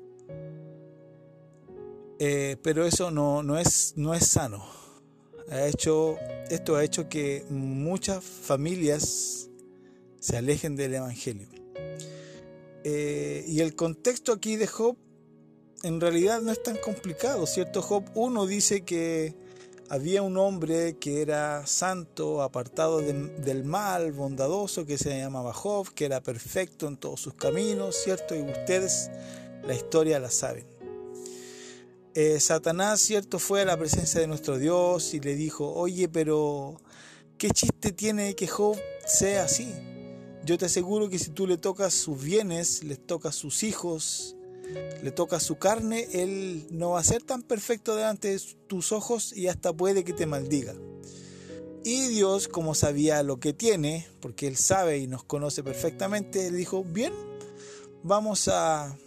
eh, 2.19 2.57
pero 2.63 2.85
eso 2.85 3.11
no, 3.11 3.43
no, 3.43 3.57
es, 3.57 3.93
no 3.95 4.13
es 4.13 4.27
sano. 4.27 4.65
Ha 5.49 5.67
hecho, 5.67 6.17
esto 6.49 6.75
ha 6.75 6.83
hecho 6.83 7.07
que 7.07 7.45
muchas 7.49 8.23
familias 8.23 9.49
se 10.19 10.37
alejen 10.37 10.75
del 10.75 10.95
Evangelio. 10.95 11.47
Eh, 12.83 13.43
y 13.47 13.59
el 13.61 13.75
contexto 13.75 14.31
aquí 14.31 14.55
de 14.55 14.67
Job 14.67 14.97
en 15.83 16.01
realidad 16.01 16.41
no 16.41 16.51
es 16.51 16.61
tan 16.63 16.77
complicado, 16.77 17.45
¿cierto? 17.45 17.81
Job 17.81 18.05
1 18.15 18.45
dice 18.47 18.81
que 18.81 19.35
había 19.89 20.21
un 20.21 20.37
hombre 20.37 20.97
que 20.97 21.21
era 21.21 21.65
santo, 21.65 22.41
apartado 22.41 22.99
del 22.99 23.63
mal, 23.63 24.11
bondadoso, 24.11 24.85
que 24.85 24.97
se 24.97 25.17
llamaba 25.17 25.53
Job, 25.53 25.93
que 25.93 26.05
era 26.05 26.21
perfecto 26.21 26.87
en 26.87 26.97
todos 26.97 27.21
sus 27.21 27.35
caminos, 27.35 27.95
¿cierto? 27.95 28.35
Y 28.35 28.41
ustedes 28.41 29.09
la 29.63 29.73
historia 29.73 30.19
la 30.19 30.31
saben. 30.31 30.65
Eh, 32.13 32.39
Satanás, 32.39 32.99
¿cierto? 32.99 33.37
Fue 33.37 33.61
a 33.61 33.65
la 33.65 33.77
presencia 33.77 34.19
de 34.19 34.27
nuestro 34.27 34.57
Dios 34.57 35.13
y 35.13 35.19
le 35.19 35.35
dijo, 35.35 35.71
oye, 35.73 36.09
pero 36.09 36.81
¿qué 37.37 37.51
chiste 37.51 37.91
tiene 37.91 38.35
que 38.35 38.47
Job 38.47 38.77
sea 39.05 39.43
así? 39.43 39.71
Yo 40.47 40.57
te 40.57 40.67
aseguro 40.67 41.09
que 41.09 41.19
si 41.19 41.31
tú 41.31 41.45
le 41.45 41.57
tocas 41.57 41.93
sus 41.93 42.23
bienes, 42.23 42.81
le 42.85 42.95
tocas 42.95 43.35
sus 43.35 43.63
hijos, 43.63 44.37
le 45.03 45.11
toca 45.11 45.41
su 45.41 45.57
carne, 45.57 46.07
él 46.13 46.65
no 46.71 46.91
va 46.91 47.01
a 47.01 47.03
ser 47.03 47.21
tan 47.21 47.43
perfecto 47.43 47.97
delante 47.97 48.29
de 48.29 48.39
tus 48.65 48.93
ojos 48.93 49.35
y 49.35 49.47
hasta 49.47 49.73
puede 49.73 50.05
que 50.05 50.13
te 50.13 50.25
maldiga. 50.25 50.73
Y 51.83 52.07
Dios, 52.07 52.47
como 52.47 52.75
sabía 52.75 53.23
lo 53.23 53.41
que 53.41 53.51
tiene, 53.51 54.07
porque 54.21 54.47
Él 54.47 54.55
sabe 54.55 54.99
y 54.99 55.07
nos 55.07 55.25
conoce 55.25 55.63
perfectamente, 55.63 56.49
dijo, 56.49 56.85
bien, 56.85 57.11
vamos 58.03 58.47
a, 58.47 58.97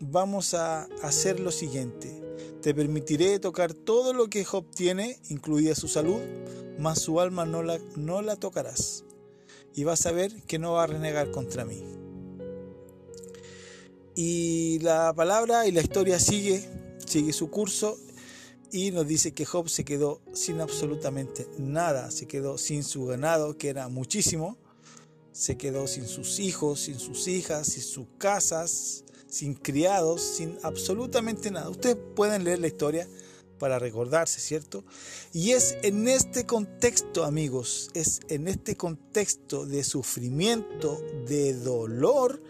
vamos 0.00 0.54
a 0.54 0.84
hacer 1.02 1.38
lo 1.38 1.52
siguiente. 1.52 2.18
Te 2.62 2.74
permitiré 2.74 3.38
tocar 3.40 3.74
todo 3.74 4.14
lo 4.14 4.28
que 4.28 4.42
Job 4.46 4.64
tiene, 4.74 5.20
incluida 5.28 5.74
su 5.74 5.86
salud, 5.86 6.22
mas 6.78 6.98
su 6.98 7.20
alma 7.20 7.44
no 7.44 7.62
la, 7.62 7.78
no 7.94 8.22
la 8.22 8.36
tocarás. 8.36 9.04
Y 9.74 9.84
vas 9.84 10.06
a 10.06 10.12
ver 10.12 10.32
que 10.42 10.58
no 10.58 10.72
va 10.72 10.84
a 10.84 10.86
renegar 10.86 11.30
contra 11.30 11.64
mí. 11.64 11.82
Y 14.14 14.78
la 14.80 15.14
palabra 15.14 15.66
y 15.66 15.72
la 15.72 15.80
historia 15.80 16.18
sigue, 16.20 16.68
sigue 17.06 17.32
su 17.32 17.50
curso 17.50 17.96
y 18.70 18.90
nos 18.90 19.06
dice 19.06 19.32
que 19.32 19.44
Job 19.44 19.68
se 19.68 19.84
quedó 19.84 20.20
sin 20.32 20.60
absolutamente 20.60 21.46
nada, 21.58 22.10
se 22.10 22.26
quedó 22.26 22.58
sin 22.58 22.84
su 22.84 23.06
ganado, 23.06 23.56
que 23.56 23.68
era 23.68 23.88
muchísimo, 23.88 24.56
se 25.32 25.56
quedó 25.56 25.86
sin 25.86 26.06
sus 26.06 26.40
hijos, 26.40 26.80
sin 26.80 26.98
sus 26.98 27.28
hijas, 27.28 27.68
sin 27.68 27.82
sus 27.82 28.06
casas, 28.18 29.04
sin 29.28 29.54
criados, 29.54 30.20
sin 30.20 30.58
absolutamente 30.62 31.50
nada. 31.50 31.70
Ustedes 31.70 31.96
pueden 32.14 32.44
leer 32.44 32.60
la 32.60 32.66
historia 32.66 33.08
para 33.62 33.78
recordarse, 33.78 34.40
¿cierto? 34.40 34.82
Y 35.32 35.52
es 35.52 35.76
en 35.84 36.08
este 36.08 36.46
contexto, 36.46 37.22
amigos, 37.22 37.92
es 37.94 38.18
en 38.28 38.48
este 38.48 38.76
contexto 38.76 39.66
de 39.66 39.84
sufrimiento, 39.84 41.00
de 41.28 41.54
dolor, 41.54 42.42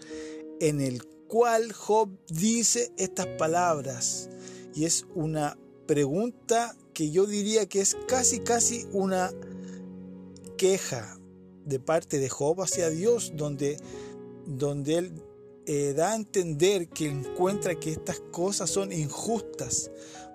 en 0.58 0.80
el 0.80 1.04
cual 1.28 1.74
Job 1.74 2.08
dice 2.30 2.92
estas 2.96 3.26
palabras. 3.26 4.30
Y 4.74 4.86
es 4.86 5.04
una 5.14 5.58
pregunta 5.86 6.74
que 6.94 7.10
yo 7.10 7.26
diría 7.26 7.66
que 7.66 7.82
es 7.82 7.94
casi, 8.08 8.40
casi 8.40 8.86
una 8.92 9.34
queja 10.56 11.18
de 11.66 11.78
parte 11.78 12.20
de 12.20 12.30
Job 12.30 12.62
hacia 12.62 12.88
Dios, 12.88 13.32
donde, 13.36 13.76
donde 14.46 14.96
él 14.96 15.12
eh, 15.64 15.92
da 15.94 16.12
a 16.12 16.16
entender 16.16 16.88
que 16.88 17.06
encuentra 17.06 17.78
que 17.78 17.92
estas 17.92 18.18
cosas 18.18 18.68
son 18.68 18.90
injustas, 18.90 19.92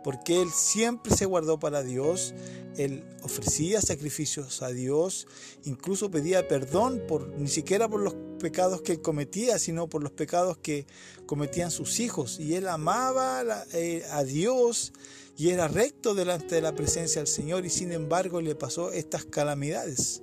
porque 0.07 0.41
él 0.41 0.51
siempre 0.53 1.13
se 1.13 1.25
guardó 1.25 1.59
para 1.59 1.83
Dios, 1.83 2.33
él 2.77 3.03
ofrecía 3.23 3.81
sacrificios 3.81 4.61
a 4.61 4.69
Dios, 4.69 5.27
incluso 5.65 6.09
pedía 6.09 6.47
perdón 6.47 7.03
por 7.05 7.27
ni 7.37 7.49
siquiera 7.49 7.89
por 7.89 7.99
los 7.99 8.15
pecados 8.39 8.81
que 8.81 8.93
él 8.93 9.01
cometía, 9.01 9.59
sino 9.59 9.89
por 9.89 10.01
los 10.01 10.13
pecados 10.13 10.59
que 10.59 10.87
cometían 11.25 11.71
sus 11.71 11.99
hijos. 11.99 12.39
Y 12.39 12.55
él 12.55 12.69
amaba 12.69 13.65
eh, 13.73 14.05
a 14.09 14.23
Dios 14.23 14.93
y 15.35 15.49
era 15.49 15.67
recto 15.67 16.15
delante 16.15 16.55
de 16.55 16.61
la 16.61 16.73
presencia 16.73 17.19
del 17.19 17.27
Señor 17.27 17.65
y 17.65 17.69
sin 17.69 17.91
embargo 17.91 18.39
le 18.39 18.55
pasó 18.55 18.93
estas 18.93 19.25
calamidades. 19.25 20.21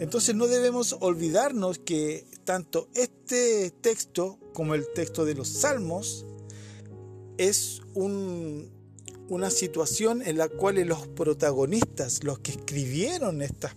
Entonces 0.00 0.34
no 0.34 0.48
debemos 0.48 0.96
olvidarnos 0.98 1.78
que 1.78 2.24
tanto 2.42 2.88
este 2.94 3.70
texto 3.70 4.40
como 4.54 4.74
el 4.74 4.92
texto 4.92 5.24
de 5.24 5.36
los 5.36 5.46
salmos 5.46 6.26
es 7.38 7.80
una 7.94 9.50
situación 9.50 10.22
en 10.22 10.36
la 10.36 10.48
cual 10.48 10.76
los 10.86 11.06
protagonistas, 11.08 12.24
los 12.24 12.40
que 12.40 12.50
escribieron 12.52 13.40
estas, 13.40 13.72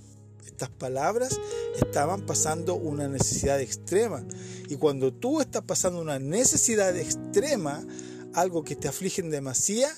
estas 0.45 0.69
palabras, 0.69 1.39
estaban 1.79 2.25
pasando 2.25 2.75
una 2.75 3.07
necesidad 3.07 3.61
extrema. 3.61 4.25
Y 4.67 4.75
cuando 4.75 5.13
tú 5.13 5.41
estás 5.41 5.63
pasando 5.63 6.01
una 6.01 6.19
necesidad 6.19 6.97
extrema, 6.97 7.85
algo 8.33 8.63
que 8.63 8.75
te 8.75 8.87
aflige 8.87 9.21
en 9.21 9.29
demasía, 9.29 9.89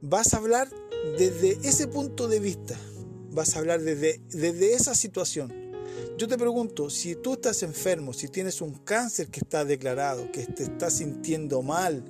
vas 0.00 0.34
a 0.34 0.38
hablar 0.38 0.68
desde 1.18 1.58
ese 1.62 1.86
punto 1.86 2.28
de 2.28 2.40
vista, 2.40 2.76
vas 3.30 3.54
a 3.54 3.60
hablar 3.60 3.82
desde, 3.82 4.20
desde 4.30 4.74
esa 4.74 4.94
situación. 4.94 5.52
Yo 6.18 6.28
te 6.28 6.38
pregunto, 6.38 6.88
si 6.88 7.14
tú 7.14 7.34
estás 7.34 7.62
enfermo, 7.62 8.12
si 8.12 8.28
tienes 8.28 8.60
un 8.60 8.72
cáncer 8.72 9.28
que 9.28 9.40
está 9.40 9.64
declarado, 9.64 10.32
que 10.32 10.46
te 10.46 10.62
estás 10.62 10.94
sintiendo 10.94 11.62
mal, 11.62 12.04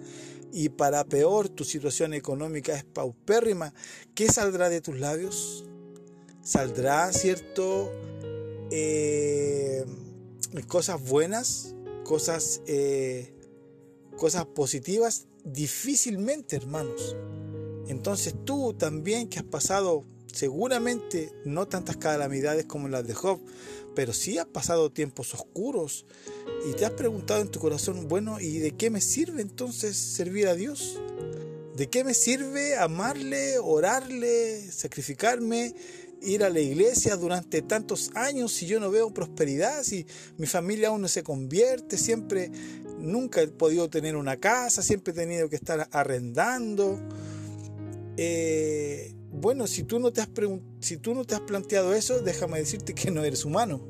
y 0.53 0.69
para 0.71 1.05
peor 1.05 1.49
tu 1.49 1.65
situación 1.65 2.15
económica 2.15 2.75
es 2.75 2.85
paupérrima, 2.85 3.75
¿qué 4.15 4.29
saldrá 4.29 4.69
de 4.69 4.81
tus 4.81 4.99
labios? 4.99 5.65
¿Saldrá, 6.43 7.13
cierto, 7.13 7.93
eh, 8.71 9.85
cosas 10.69 11.03
buenas, 11.03 11.75
cosas, 12.05 12.63
eh, 12.67 13.35
cosas 14.17 14.47
positivas? 14.47 15.27
Difícilmente, 15.45 16.57
hermanos. 16.57 17.17
Entonces 17.89 18.35
tú 18.45 18.75
también 18.75 19.29
que 19.29 19.39
has 19.39 19.45
pasado 19.45 20.05
seguramente 20.37 21.33
no 21.45 21.67
tantas 21.67 21.97
calamidades 21.97 22.67
como 22.67 22.89
las 22.89 23.07
de 23.07 23.15
Job, 23.15 23.41
pero 23.95 24.13
sí 24.13 24.37
has 24.37 24.47
pasado 24.47 24.93
tiempos 24.93 25.33
oscuros 25.33 26.05
y 26.69 26.75
te 26.75 26.85
has 26.85 26.93
preguntado 26.93 27.41
en 27.41 27.51
tu 27.51 27.59
corazón, 27.59 28.07
bueno, 28.07 28.39
¿y 28.39 28.59
de 28.59 28.73
qué 28.73 28.91
me 28.91 29.01
sirve 29.01 29.41
entonces 29.41 29.97
servir 29.97 30.49
a 30.49 30.55
Dios? 30.55 31.01
¿De 31.75 31.89
qué 31.89 32.05
me 32.05 32.13
sirve 32.13 32.77
amarle, 32.77 33.59
orarle, 33.59 34.71
sacrificarme, 34.71 35.75
ir 36.21 36.45
a 36.45 36.51
la 36.51 36.61
iglesia 36.61 37.17
durante 37.17 37.63
tantos 37.63 38.11
años 38.15 38.53
si 38.53 38.67
yo 38.67 38.79
no 38.79 38.91
veo 38.91 39.15
prosperidad, 39.15 39.83
si 39.85 40.07
mi 40.37 40.47
familia 40.47 40.89
aún 40.89 41.01
no 41.01 41.09
se 41.09 41.23
convierte, 41.23 41.97
siempre, 41.97 42.51
nunca 42.99 43.41
he 43.41 43.49
podido 43.49 43.89
tener 43.89 44.17
una 44.17 44.37
casa, 44.37 44.83
siempre 44.83 45.13
he 45.13 45.17
tenido 45.17 45.49
que 45.49 45.57
estar 45.57 45.89
arrendando? 45.93 47.01
Eh, 48.19 49.16
bueno, 49.41 49.67
si 49.67 49.83
tú, 49.83 49.99
no 49.99 50.13
te 50.13 50.21
has 50.21 50.29
si 50.81 50.97
tú 50.97 51.15
no 51.15 51.25
te 51.25 51.35
has 51.35 51.43
planteado 51.43 51.95
eso, 51.95 52.21
déjame 52.21 52.59
decirte 52.59 52.95
que 52.95 53.11
no 53.11 53.23
eres 53.23 53.45
humano. 53.45 53.81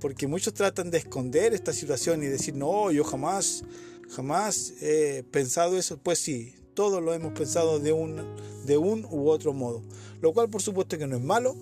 Porque 0.00 0.26
muchos 0.26 0.54
tratan 0.54 0.90
de 0.90 0.98
esconder 0.98 1.52
esta 1.52 1.72
situación 1.72 2.22
y 2.22 2.26
decir, 2.26 2.54
no, 2.56 2.90
yo 2.90 3.04
jamás, 3.04 3.62
jamás 4.10 4.72
he 4.80 5.22
pensado 5.30 5.76
eso. 5.76 5.98
Pues 5.98 6.18
sí, 6.18 6.54
todos 6.74 7.02
lo 7.02 7.12
hemos 7.12 7.32
pensado 7.32 7.78
de 7.78 7.92
un, 7.92 8.20
de 8.64 8.76
un 8.78 9.04
u 9.04 9.28
otro 9.28 9.52
modo. 9.52 9.82
Lo 10.20 10.32
cual 10.32 10.48
por 10.48 10.62
supuesto 10.62 10.98
que 10.98 11.06
no 11.06 11.16
es 11.16 11.22
malo. 11.22 11.54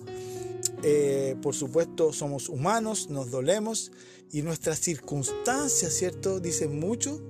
Eh, 0.83 1.35
por 1.41 1.53
supuesto 1.53 2.13
somos 2.13 2.49
humanos, 2.49 3.09
nos 3.09 3.29
dolemos 3.29 3.91
y 4.31 4.41
nuestras 4.41 4.79
circunstancias, 4.79 5.93
¿cierto? 5.93 6.39
Dicen 6.39 6.79
mucho 6.79 7.21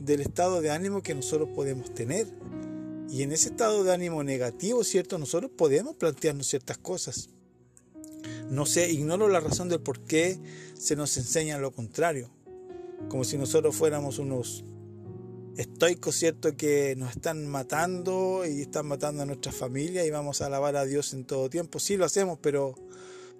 del 0.00 0.20
estado 0.20 0.60
de 0.60 0.70
ánimo 0.70 1.02
que 1.02 1.14
nosotros 1.14 1.48
podemos 1.54 1.94
tener. 1.94 2.26
Y 3.10 3.22
en 3.22 3.32
ese 3.32 3.48
estado 3.48 3.84
de 3.84 3.92
ánimo 3.92 4.22
negativo, 4.22 4.84
¿cierto? 4.84 5.18
Nosotros 5.18 5.50
podemos 5.56 5.96
plantearnos 5.96 6.46
ciertas 6.46 6.76
cosas. 6.76 7.30
No 8.50 8.66
sé, 8.66 8.90
ignoro 8.90 9.28
la 9.28 9.40
razón 9.40 9.68
del 9.68 9.80
por 9.80 10.00
qué 10.00 10.38
se 10.78 10.94
nos 10.96 11.16
enseña 11.16 11.58
lo 11.58 11.72
contrario. 11.72 12.30
Como 13.08 13.24
si 13.24 13.38
nosotros 13.38 13.74
fuéramos 13.76 14.18
unos 14.18 14.64
estoicos, 15.56 16.16
¿cierto? 16.16 16.56
Que 16.56 16.94
nos 16.96 17.10
están 17.16 17.46
matando 17.46 18.44
y 18.46 18.62
están 18.62 18.86
matando 18.86 19.22
a 19.22 19.26
nuestra 19.26 19.52
familia 19.52 20.04
y 20.04 20.10
vamos 20.10 20.40
a 20.40 20.46
alabar 20.46 20.76
a 20.76 20.84
Dios 20.84 21.14
en 21.14 21.24
todo 21.24 21.48
tiempo. 21.48 21.80
Sí 21.80 21.96
lo 21.96 22.04
hacemos, 22.04 22.38
pero 22.40 22.74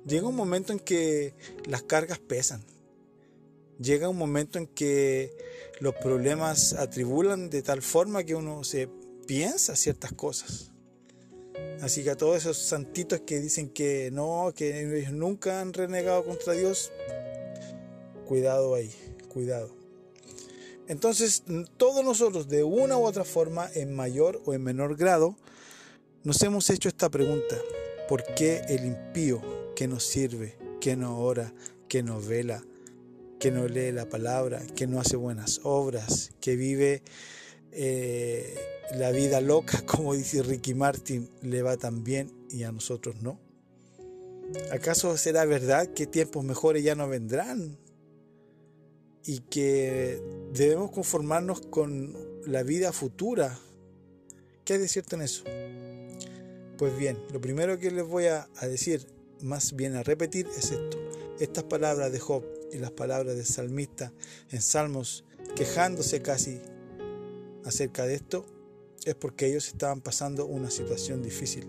llega 0.07 0.29
un 0.29 0.37
momento 0.37 0.73
en 0.73 0.79
que 0.79 1.35
las 1.67 1.83
cargas 1.83 2.19
pesan. 2.19 2.63
Llega 3.79 4.09
un 4.09 4.17
momento 4.17 4.59
en 4.59 4.67
que 4.67 5.37
los 5.81 5.95
problemas 5.95 6.73
atribulan 6.73 7.51
de 7.51 7.63
tal 7.63 7.83
forma 7.83 8.25
que 8.25 8.35
uno 8.35 8.65
se 8.65 8.89
piensa 9.29 9.77
ciertas 9.77 10.13
cosas. 10.13 10.73
Así 11.83 12.03
que 12.03 12.11
a 12.11 12.17
todos 12.17 12.39
esos 12.39 12.57
santitos 12.57 13.21
que 13.21 13.39
dicen 13.41 13.69
que 13.69 14.11
no, 14.11 14.53
que 14.57 15.07
nunca 15.13 15.61
han 15.61 15.75
renegado 15.75 16.25
contra 16.25 16.55
Dios, 16.55 16.91
cuidado 18.27 18.75
ahí, 18.75 18.91
cuidado. 19.29 19.77
Entonces, 20.89 21.43
todos 21.77 22.03
nosotros, 22.03 22.49
de 22.49 22.65
una 22.65 22.97
u 22.97 23.05
otra 23.05 23.25
forma, 23.25 23.71
en 23.75 23.95
mayor 23.95 24.41
o 24.47 24.55
en 24.55 24.63
menor 24.63 24.97
grado, 24.97 25.37
nos 26.25 26.43
hemos 26.43 26.71
hecho 26.71 26.89
esta 26.89 27.11
pregunta. 27.11 27.57
¿Por 28.09 28.25
qué 28.35 28.63
el 28.71 28.87
impío 28.87 29.43
que 29.77 29.87
nos 29.87 30.05
sirve, 30.05 30.57
que 30.81 30.97
no 30.97 31.21
ora, 31.21 31.53
que 31.87 32.03
no 32.03 32.19
vela, 32.19 32.65
que 33.39 33.51
no 33.51 33.69
lee 33.69 33.93
la 33.93 34.09
palabra, 34.09 34.63
que 34.75 34.87
no 34.87 34.99
hace 34.99 35.17
buenas 35.17 35.61
obras, 35.65 36.31
que 36.41 36.57
vive 36.57 37.03
eh, 37.73 38.57
la 38.95 39.11
vida 39.11 39.41
loca, 39.41 39.83
como 39.87 40.15
dice 40.15 40.43
Ricky 40.43 40.75
Martin, 40.75 41.29
le 41.43 41.63
va 41.63 41.77
tan 41.77 42.05
bien 42.05 42.33
y 42.51 42.63
a 42.63 42.73
nosotros 42.73 43.17
no? 43.23 43.39
¿Acaso 44.73 45.17
será 45.19 45.45
verdad 45.45 45.89
que 45.89 46.07
tiempos 46.07 46.45
mejores 46.45 46.83
ya 46.83 46.95
no 46.95 47.09
vendrán? 47.09 47.79
Y 49.25 49.41
que 49.41 50.23
debemos 50.55 50.91
conformarnos 50.91 51.61
con 51.61 52.17
la 52.47 52.63
vida 52.63 52.93
futura. 52.93 53.59
¿Qué 54.65 54.75
hay 54.75 54.79
de 54.79 54.89
cierto 54.89 55.17
en 55.17 55.23
eso? 55.23 55.45
Pues 56.79 56.97
bien, 56.97 57.19
lo 57.33 57.41
primero 57.41 57.79
que 57.79 57.91
les 57.91 58.07
voy 58.07 58.27
a, 58.27 58.49
a 58.57 58.67
decir, 58.67 59.07
más 59.43 59.75
bien 59.75 59.97
a 59.97 60.03
repetir, 60.03 60.47
es 60.57 60.71
esto. 60.71 60.99
Estas 61.41 61.65
palabras 61.65 62.11
de 62.11 62.21
Job 62.21 62.45
y 62.73 62.79
las 62.79 62.93
palabras 62.93 63.37
del 63.37 63.45
salmista 63.45 64.13
en 64.51 64.63
Salmos, 64.63 65.25
quejándose 65.57 66.23
casi 66.23 66.61
acerca 67.65 68.07
de 68.07 68.15
esto, 68.15 68.45
es 69.05 69.15
porque 69.15 69.47
ellos 69.47 69.69
estaban 69.69 70.01
pasando 70.01 70.47
una 70.47 70.71
situación 70.71 71.23
difícil. 71.23 71.67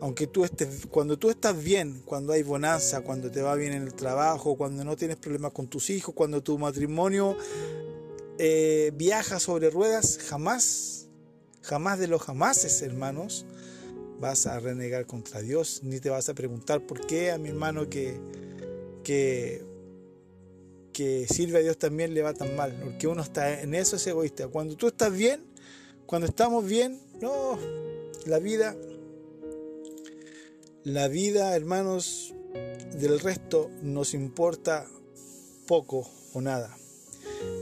Aunque 0.00 0.26
tú 0.26 0.44
estés, 0.44 0.86
cuando 0.90 1.18
tú 1.18 1.30
estás 1.30 1.62
bien, 1.62 2.02
cuando 2.04 2.32
hay 2.32 2.42
bonanza, 2.42 3.00
cuando 3.00 3.30
te 3.30 3.40
va 3.40 3.54
bien 3.54 3.72
en 3.72 3.82
el 3.82 3.94
trabajo, 3.94 4.56
cuando 4.56 4.84
no 4.84 4.96
tienes 4.96 5.16
problemas 5.16 5.52
con 5.52 5.68
tus 5.68 5.88
hijos, 5.88 6.14
cuando 6.14 6.42
tu 6.42 6.58
matrimonio 6.58 7.36
eh, 8.38 8.92
viaja 8.94 9.40
sobre 9.40 9.70
ruedas, 9.70 10.18
jamás, 10.18 11.06
jamás 11.62 11.98
de 11.98 12.08
los 12.08 12.22
jamases, 12.22 12.82
hermanos, 12.82 13.46
vas 14.20 14.46
a 14.46 14.60
renegar 14.60 15.06
contra 15.06 15.40
Dios, 15.40 15.80
ni 15.82 16.00
te 16.00 16.10
vas 16.10 16.28
a 16.28 16.34
preguntar 16.34 16.86
por 16.86 17.06
qué 17.06 17.30
a 17.30 17.38
mi 17.38 17.48
hermano 17.48 17.88
que, 17.88 18.20
que, 19.02 19.64
que 20.96 21.26
sirve 21.28 21.58
a 21.58 21.60
Dios 21.60 21.76
también 21.76 22.14
le 22.14 22.22
va 22.22 22.32
tan 22.32 22.56
mal, 22.56 22.74
porque 22.82 23.06
uno 23.06 23.20
está 23.20 23.60
en 23.60 23.74
eso 23.74 23.96
es 23.96 24.06
egoísta. 24.06 24.48
Cuando 24.48 24.76
tú 24.76 24.86
estás 24.86 25.12
bien, 25.12 25.44
cuando 26.06 26.26
estamos 26.26 26.64
bien, 26.64 26.98
no, 27.20 27.58
la 28.24 28.38
vida, 28.38 28.74
la 30.84 31.08
vida, 31.08 31.54
hermanos, 31.54 32.32
del 32.98 33.20
resto 33.20 33.70
nos 33.82 34.14
importa 34.14 34.86
poco 35.66 36.08
o 36.32 36.40
nada. 36.40 36.74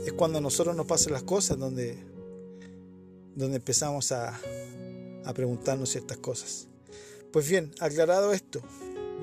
Es 0.05 0.13
cuando 0.13 0.37
a 0.37 0.41
nosotros 0.41 0.73
nos 0.73 0.85
pasan 0.85 1.11
las 1.11 1.23
cosas 1.23 1.57
donde, 1.57 1.97
donde 3.35 3.57
empezamos 3.57 4.13
a, 4.13 4.39
a 5.25 5.33
preguntarnos 5.33 5.89
ciertas 5.89 6.19
cosas. 6.19 6.69
Pues 7.33 7.49
bien, 7.49 7.73
aclarado 7.81 8.31
esto, 8.31 8.61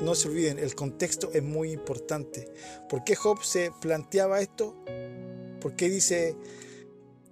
no 0.01 0.15
se 0.15 0.29
olviden, 0.29 0.59
el 0.59 0.75
contexto 0.75 1.31
es 1.33 1.43
muy 1.43 1.73
importante. 1.73 2.49
¿Por 2.89 3.05
qué 3.05 3.15
Job 3.15 3.43
se 3.45 3.71
planteaba 3.81 4.41
esto? 4.41 4.77
¿Por 5.61 5.77
qué 5.77 5.89
dice, 5.89 6.37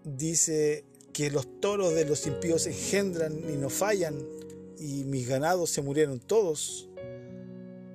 dice 0.04 0.84
que 1.12 1.30
los 1.30 1.60
toros 1.60 1.94
de 1.94 2.04
los 2.04 2.26
impíos 2.26 2.66
engendran 2.66 3.38
y 3.48 3.56
no 3.56 3.68
fallan, 3.70 4.24
y 4.78 5.04
mis 5.04 5.28
ganados 5.28 5.70
se 5.70 5.82
murieron 5.82 6.20
todos. 6.20 6.88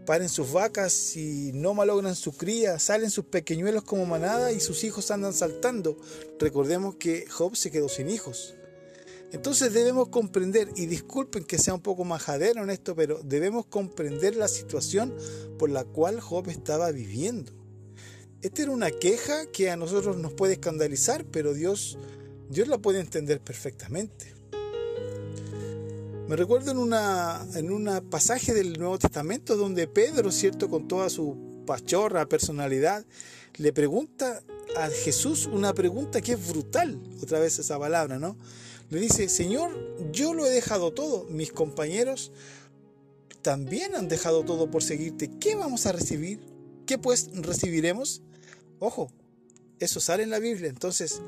Paren 0.05 0.29
sus 0.29 0.51
vacas 0.51 1.15
y 1.17 1.51
no 1.53 1.73
malogran 1.73 2.15
su 2.15 2.31
cría, 2.37 2.77
salen 2.77 3.09
sus 3.09 3.25
pequeñuelos 3.25 3.83
como 3.83 4.05
manada 4.05 4.51
y 4.51 4.59
sus 4.59 4.83
hijos 4.83 5.09
andan 5.09 5.33
saltando. 5.33 5.97
Recordemos 6.39 6.95
que 6.95 7.25
Job 7.27 7.55
se 7.55 7.71
quedó 7.71 7.89
sin 7.89 8.09
hijos. 8.09 8.55
Entonces 9.35 9.73
debemos 9.73 10.07
comprender, 10.07 10.69
y 10.77 10.85
disculpen 10.85 11.43
que 11.43 11.57
sea 11.57 11.73
un 11.73 11.81
poco 11.81 12.05
majadero 12.05 12.63
en 12.63 12.69
esto, 12.69 12.95
pero 12.95 13.19
debemos 13.21 13.65
comprender 13.65 14.37
la 14.37 14.47
situación 14.47 15.13
por 15.59 15.69
la 15.69 15.83
cual 15.83 16.21
Job 16.21 16.47
estaba 16.47 16.89
viviendo. 16.91 17.51
Esta 18.41 18.61
era 18.61 18.71
una 18.71 18.91
queja 18.91 19.45
que 19.47 19.69
a 19.69 19.75
nosotros 19.75 20.15
nos 20.15 20.31
puede 20.31 20.53
escandalizar, 20.53 21.25
pero 21.25 21.53
Dios 21.53 21.97
Dios 22.49 22.69
la 22.69 22.77
puede 22.77 23.01
entender 23.01 23.41
perfectamente. 23.41 24.33
Me 26.29 26.37
recuerdo 26.37 26.71
en 26.71 26.77
una 26.77 27.45
en 27.55 27.73
un 27.73 28.07
pasaje 28.09 28.53
del 28.53 28.79
Nuevo 28.79 28.97
Testamento 28.99 29.57
donde 29.57 29.89
Pedro, 29.89 30.31
cierto, 30.31 30.69
con 30.69 30.87
toda 30.87 31.09
su 31.09 31.61
pachorra 31.67 32.25
personalidad, 32.25 33.05
le 33.57 33.73
pregunta 33.73 34.41
a 34.77 34.87
Jesús 34.87 35.45
una 35.45 35.73
pregunta 35.73 36.21
que 36.21 36.31
es 36.31 36.47
brutal, 36.47 37.01
otra 37.21 37.39
vez 37.39 37.59
esa 37.59 37.77
palabra, 37.77 38.17
¿no? 38.17 38.37
Le 38.89 38.99
dice, 38.99 39.29
Señor, 39.29 39.71
yo 40.11 40.33
lo 40.33 40.45
he 40.45 40.49
dejado 40.49 40.93
todo, 40.93 41.25
mis 41.25 41.51
compañeros 41.51 42.31
también 43.41 43.95
han 43.95 44.07
dejado 44.07 44.43
todo 44.43 44.71
por 44.71 44.81
seguirte, 44.81 45.29
¿qué 45.39 45.55
vamos 45.55 45.85
a 45.85 45.91
recibir? 45.91 46.39
¿Qué 46.87 46.97
pues 46.97 47.29
recibiremos? 47.33 48.23
Ojo, 48.79 49.11
eso 49.79 49.99
sale 49.99 50.23
en 50.23 50.31
la 50.31 50.39
Biblia, 50.39 50.69
entonces 50.69 51.21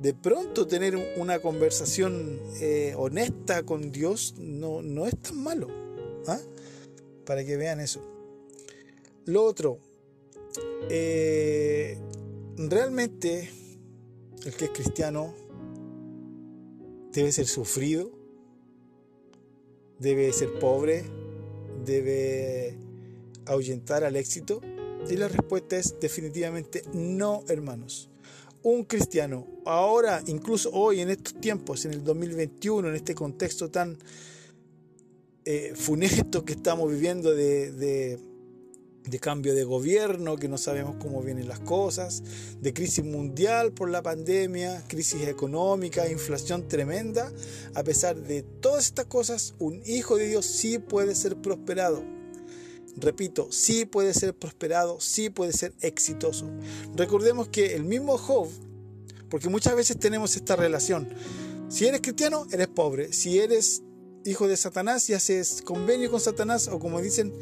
de 0.00 0.14
pronto 0.14 0.66
tener 0.66 0.96
una 1.18 1.40
conversación 1.40 2.40
eh, 2.60 2.94
honesta 2.96 3.62
con 3.64 3.92
Dios 3.92 4.34
no, 4.38 4.82
no 4.82 5.06
es 5.06 5.16
tan 5.18 5.42
malo. 5.42 5.68
¿ah? 6.26 6.40
Para 7.26 7.44
que 7.44 7.56
vean 7.56 7.80
eso. 7.80 8.00
Lo 9.26 9.44
otro, 9.44 9.78
eh, 10.88 11.98
realmente 12.56 13.50
el 14.44 14.54
que 14.54 14.66
es 14.66 14.70
cristiano 14.70 15.34
debe 17.12 17.32
ser 17.32 17.46
sufrido, 17.46 18.10
debe 19.98 20.32
ser 20.32 20.58
pobre, 20.58 21.04
debe 21.84 22.76
ahuyentar 23.46 24.04
al 24.04 24.16
éxito. 24.16 24.60
Y 25.08 25.16
la 25.16 25.28
respuesta 25.28 25.76
es 25.76 25.98
definitivamente 25.98 26.82
no, 26.92 27.42
hermanos 27.48 28.10
un 28.62 28.84
cristiano, 28.84 29.46
ahora, 29.64 30.22
incluso 30.26 30.70
hoy, 30.72 31.00
en 31.00 31.10
estos 31.10 31.34
tiempos, 31.40 31.84
en 31.86 31.94
el 31.94 32.04
2021, 32.04 32.88
en 32.88 32.94
este 32.94 33.14
contexto 33.14 33.70
tan 33.70 33.96
eh, 35.44 35.72
funesto 35.74 36.44
que 36.44 36.52
estamos 36.52 36.90
viviendo 36.90 37.34
de, 37.34 37.72
de, 37.72 38.18
cambio 39.18 39.54
de 39.54 39.64
gobierno, 39.64 40.36
que 40.36 40.48
no 40.48 40.58
sabemos 40.58 40.96
cómo 41.00 41.22
vienen 41.22 41.48
las 41.48 41.60
cosas, 41.60 42.22
de 42.60 42.72
crisis 42.72 43.04
mundial 43.04 43.72
por 43.72 43.90
la 43.90 44.02
pandemia, 44.02 44.84
crisis 44.86 45.26
económica, 45.26 46.08
inflación 46.08 46.68
tremenda, 46.68 47.32
a 47.74 47.82
pesar 47.82 48.16
de 48.16 48.42
todas 48.42 48.86
estas 48.86 49.06
cosas, 49.06 49.54
un 49.58 49.82
hijo 49.86 50.16
de 50.16 50.28
Dios 50.28 50.46
sí 50.46 50.78
puede 50.78 51.14
ser 51.14 51.36
prosperado 51.36 52.20
Repito, 52.96 53.48
sí 53.50 53.84
puede 53.84 54.14
ser 54.14 54.34
prosperado, 54.34 55.00
sí 55.00 55.30
puede 55.30 55.52
ser 55.52 55.72
exitoso. 55.80 56.50
Recordemos 56.96 57.48
que 57.48 57.74
el 57.74 57.84
mismo 57.84 58.18
Job, 58.18 58.48
porque 59.28 59.48
muchas 59.48 59.76
veces 59.76 59.98
tenemos 59.98 60.36
esta 60.36 60.56
relación, 60.56 61.08
si 61.68 61.86
eres 61.86 62.00
cristiano, 62.00 62.46
eres 62.50 62.68
pobre, 62.68 63.12
si 63.12 63.38
eres 63.38 63.82
hijo 64.24 64.48
de 64.48 64.56
Satanás 64.56 65.08
y 65.08 65.14
haces 65.14 65.62
convenio 65.62 66.10
con 66.10 66.20
Satanás, 66.20 66.68
o 66.68 66.78
como 66.78 67.00
dicen, 67.00 67.32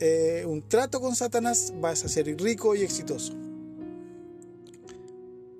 eh, 0.00 0.44
un 0.46 0.62
trato 0.62 1.00
con 1.00 1.16
Satanás, 1.16 1.72
vas 1.80 2.04
a 2.04 2.08
ser 2.08 2.26
rico 2.40 2.74
y 2.74 2.82
exitoso. 2.82 3.34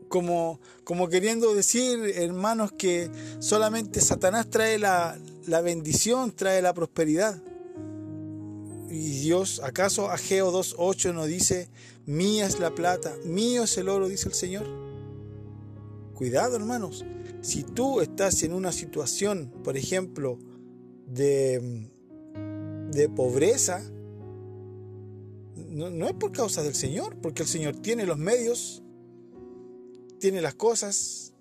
Como, 0.08 0.60
como 0.84 1.08
queriendo 1.08 1.54
decir, 1.54 1.98
hermanos, 2.16 2.72
que 2.72 3.10
solamente 3.38 4.00
Satanás 4.00 4.48
trae 4.50 4.78
la, 4.78 5.18
la 5.46 5.60
bendición, 5.60 6.32
trae 6.32 6.62
la 6.62 6.74
prosperidad. 6.74 7.42
Y 8.90 9.20
Dios, 9.20 9.60
¿acaso 9.64 10.10
Ageo 10.10 10.52
2.8 10.52 11.12
no 11.12 11.26
dice, 11.26 11.68
mía 12.06 12.46
es 12.46 12.60
la 12.60 12.74
plata, 12.74 13.16
mío 13.24 13.64
es 13.64 13.76
el 13.78 13.88
oro, 13.88 14.08
dice 14.08 14.28
el 14.28 14.34
Señor? 14.34 14.66
Cuidado, 16.14 16.56
hermanos. 16.56 17.04
Si 17.42 17.62
tú 17.62 18.00
estás 18.00 18.42
en 18.42 18.52
una 18.52 18.72
situación, 18.72 19.52
por 19.64 19.76
ejemplo, 19.76 20.38
de, 21.06 21.90
de 22.90 23.08
pobreza, 23.08 23.82
no, 25.76 26.06
es 26.06 26.14
por 26.14 26.32
causa 26.32 26.62
del 26.62 26.74
Señor, 26.74 27.16
porque 27.20 27.42
el 27.42 27.48
Señor 27.48 27.76
tiene 27.76 28.06
los 28.06 28.16
medios, 28.16 28.82
tiene 30.18 30.40
las 30.40 30.54
cosas. 30.54 31.34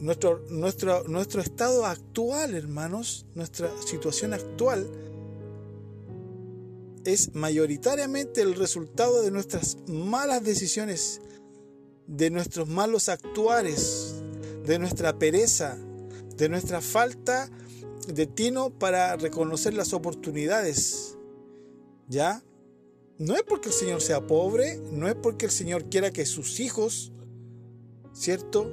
Nuestro, 0.00 0.44
nuestro, 0.50 1.04
nuestro 1.04 1.40
estado 1.40 1.86
actual, 1.86 2.54
hermanos, 2.54 3.26
nuestra 3.34 3.70
situación 3.86 4.34
actual, 4.34 4.90
es 7.04 7.34
mayoritariamente 7.34 8.42
el 8.42 8.54
resultado 8.54 9.22
de 9.22 9.30
nuestras 9.30 9.78
malas 9.86 10.42
decisiones 10.42 11.20
de 12.06 12.30
nuestros 12.30 12.68
malos 12.68 13.08
actuares, 13.08 14.16
de 14.64 14.78
nuestra 14.78 15.18
pereza, 15.18 15.78
de 16.36 16.48
nuestra 16.48 16.80
falta 16.80 17.48
de 18.08 18.26
tino 18.26 18.70
para 18.70 19.16
reconocer 19.16 19.74
las 19.74 19.92
oportunidades. 19.92 21.16
¿Ya? 22.08 22.42
No 23.18 23.36
es 23.36 23.42
porque 23.42 23.68
el 23.68 23.74
Señor 23.74 24.00
sea 24.00 24.26
pobre, 24.26 24.76
no 24.90 25.08
es 25.08 25.14
porque 25.14 25.46
el 25.46 25.52
Señor 25.52 25.88
quiera 25.88 26.10
que 26.12 26.26
sus 26.26 26.58
hijos, 26.60 27.12
¿cierto? 28.12 28.70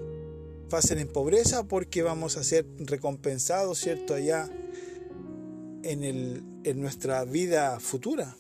Pasen 0.70 1.00
en 1.00 1.08
pobreza 1.08 1.68
porque 1.68 2.02
vamos 2.02 2.38
a 2.38 2.44
ser 2.44 2.66
recompensados, 2.80 3.80
¿cierto? 3.80 4.16
Allá 4.16 4.50
en, 5.84 6.04
el, 6.04 6.44
en 6.64 6.82
nuestra 6.82 7.24
vida 7.26 7.80
futura. 7.80 8.36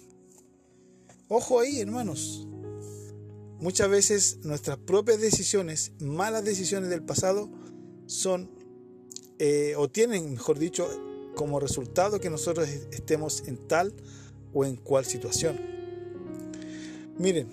Ojo 1.27 1.59
ahí, 1.59 1.79
hermanos. 1.79 2.47
Muchas 3.59 3.89
veces 3.89 4.39
nuestras 4.43 4.77
propias 4.77 5.21
decisiones, 5.21 5.91
malas 5.99 6.43
decisiones 6.43 6.89
del 6.89 7.03
pasado, 7.03 7.49
son 8.07 8.49
eh, 9.37 9.75
o 9.77 9.87
tienen, 9.89 10.33
mejor 10.33 10.57
dicho, 10.57 10.89
como 11.35 11.59
resultado 11.59 12.19
que 12.19 12.29
nosotros 12.29 12.67
estemos 12.91 13.47
en 13.47 13.67
tal 13.67 13.93
o 14.53 14.65
en 14.65 14.75
cual 14.75 15.05
situación. 15.05 15.59
Miren, 17.17 17.47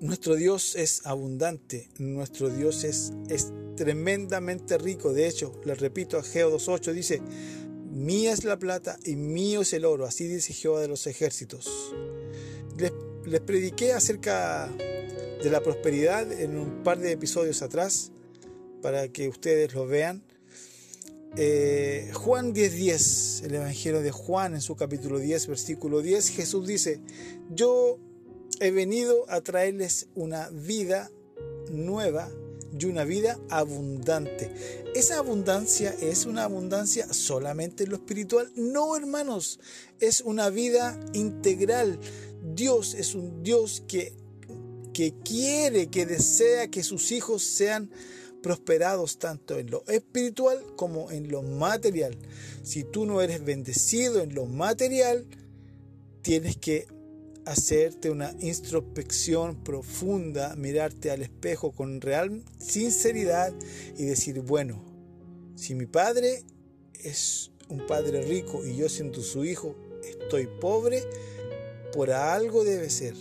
nuestro 0.00 0.34
Dios 0.36 0.76
es 0.76 1.06
abundante, 1.06 1.88
nuestro 1.98 2.48
Dios 2.48 2.84
es, 2.84 3.12
es 3.28 3.52
tremendamente 3.76 4.78
rico. 4.78 5.12
De 5.12 5.26
hecho, 5.28 5.60
les 5.64 5.78
repito, 5.78 6.18
a 6.18 6.22
Geo 6.22 6.50
2.8 6.50 6.92
dice, 6.92 7.22
mía 7.90 8.32
es 8.32 8.44
la 8.44 8.58
plata 8.58 8.98
y 9.04 9.16
mío 9.16 9.60
es 9.62 9.72
el 9.72 9.84
oro, 9.84 10.06
así 10.06 10.26
dice 10.26 10.52
Jehová 10.52 10.80
de 10.80 10.88
los 10.88 11.06
ejércitos. 11.06 11.94
Les, 12.78 12.92
les 13.26 13.40
prediqué 13.40 13.92
acerca 13.92 14.70
de 15.42 15.50
la 15.50 15.62
prosperidad 15.62 16.30
en 16.32 16.56
un 16.56 16.82
par 16.82 16.98
de 16.98 17.12
episodios 17.12 17.62
atrás, 17.62 18.12
para 18.82 19.08
que 19.08 19.28
ustedes 19.28 19.74
lo 19.74 19.86
vean. 19.86 20.22
Eh, 21.36 22.10
Juan 22.12 22.52
10:10, 22.52 23.44
el 23.44 23.54
Evangelio 23.54 24.00
de 24.00 24.10
Juan 24.10 24.54
en 24.54 24.60
su 24.60 24.74
capítulo 24.74 25.18
10, 25.18 25.46
versículo 25.46 26.02
10, 26.02 26.30
Jesús 26.30 26.66
dice, 26.66 27.00
yo 27.54 27.98
he 28.58 28.72
venido 28.72 29.30
a 29.30 29.40
traerles 29.40 30.08
una 30.16 30.48
vida 30.50 31.10
nueva 31.70 32.28
y 32.78 32.84
una 32.86 33.04
vida 33.04 33.38
abundante. 33.48 34.50
Esa 34.94 35.18
abundancia 35.18 35.94
es 36.00 36.26
una 36.26 36.44
abundancia 36.44 37.12
solamente 37.12 37.84
en 37.84 37.90
lo 37.90 37.96
espiritual. 37.96 38.50
No, 38.56 38.96
hermanos, 38.96 39.60
es 40.00 40.20
una 40.22 40.50
vida 40.50 40.98
integral. 41.12 42.00
Dios 42.54 42.94
es 42.94 43.14
un 43.14 43.42
Dios 43.44 43.84
que, 43.86 44.14
que 44.92 45.14
quiere, 45.24 45.90
que 45.90 46.06
desea 46.06 46.68
que 46.68 46.82
sus 46.82 47.12
hijos 47.12 47.42
sean 47.42 47.90
prosperados 48.42 49.18
tanto 49.18 49.58
en 49.58 49.70
lo 49.70 49.84
espiritual 49.86 50.62
como 50.76 51.10
en 51.10 51.30
lo 51.30 51.42
material. 51.42 52.16
Si 52.62 52.84
tú 52.84 53.06
no 53.06 53.20
eres 53.20 53.44
bendecido 53.44 54.20
en 54.22 54.34
lo 54.34 54.46
material, 54.46 55.26
tienes 56.22 56.56
que 56.56 56.86
hacerte 57.46 58.10
una 58.10 58.34
introspección 58.40 59.56
profunda, 59.64 60.54
mirarte 60.56 61.10
al 61.10 61.22
espejo 61.22 61.72
con 61.72 62.00
real 62.00 62.44
sinceridad 62.58 63.52
y 63.96 64.04
decir, 64.04 64.40
bueno, 64.40 64.82
si 65.56 65.74
mi 65.74 65.86
padre 65.86 66.44
es 66.94 67.50
un 67.68 67.86
padre 67.86 68.22
rico 68.22 68.64
y 68.64 68.76
yo 68.76 68.88
siendo 68.88 69.22
su 69.22 69.44
hijo 69.44 69.74
estoy 70.04 70.48
pobre, 70.60 71.02
por 71.92 72.10
algo 72.10 72.64
debe 72.64 72.90
ser 72.90 73.14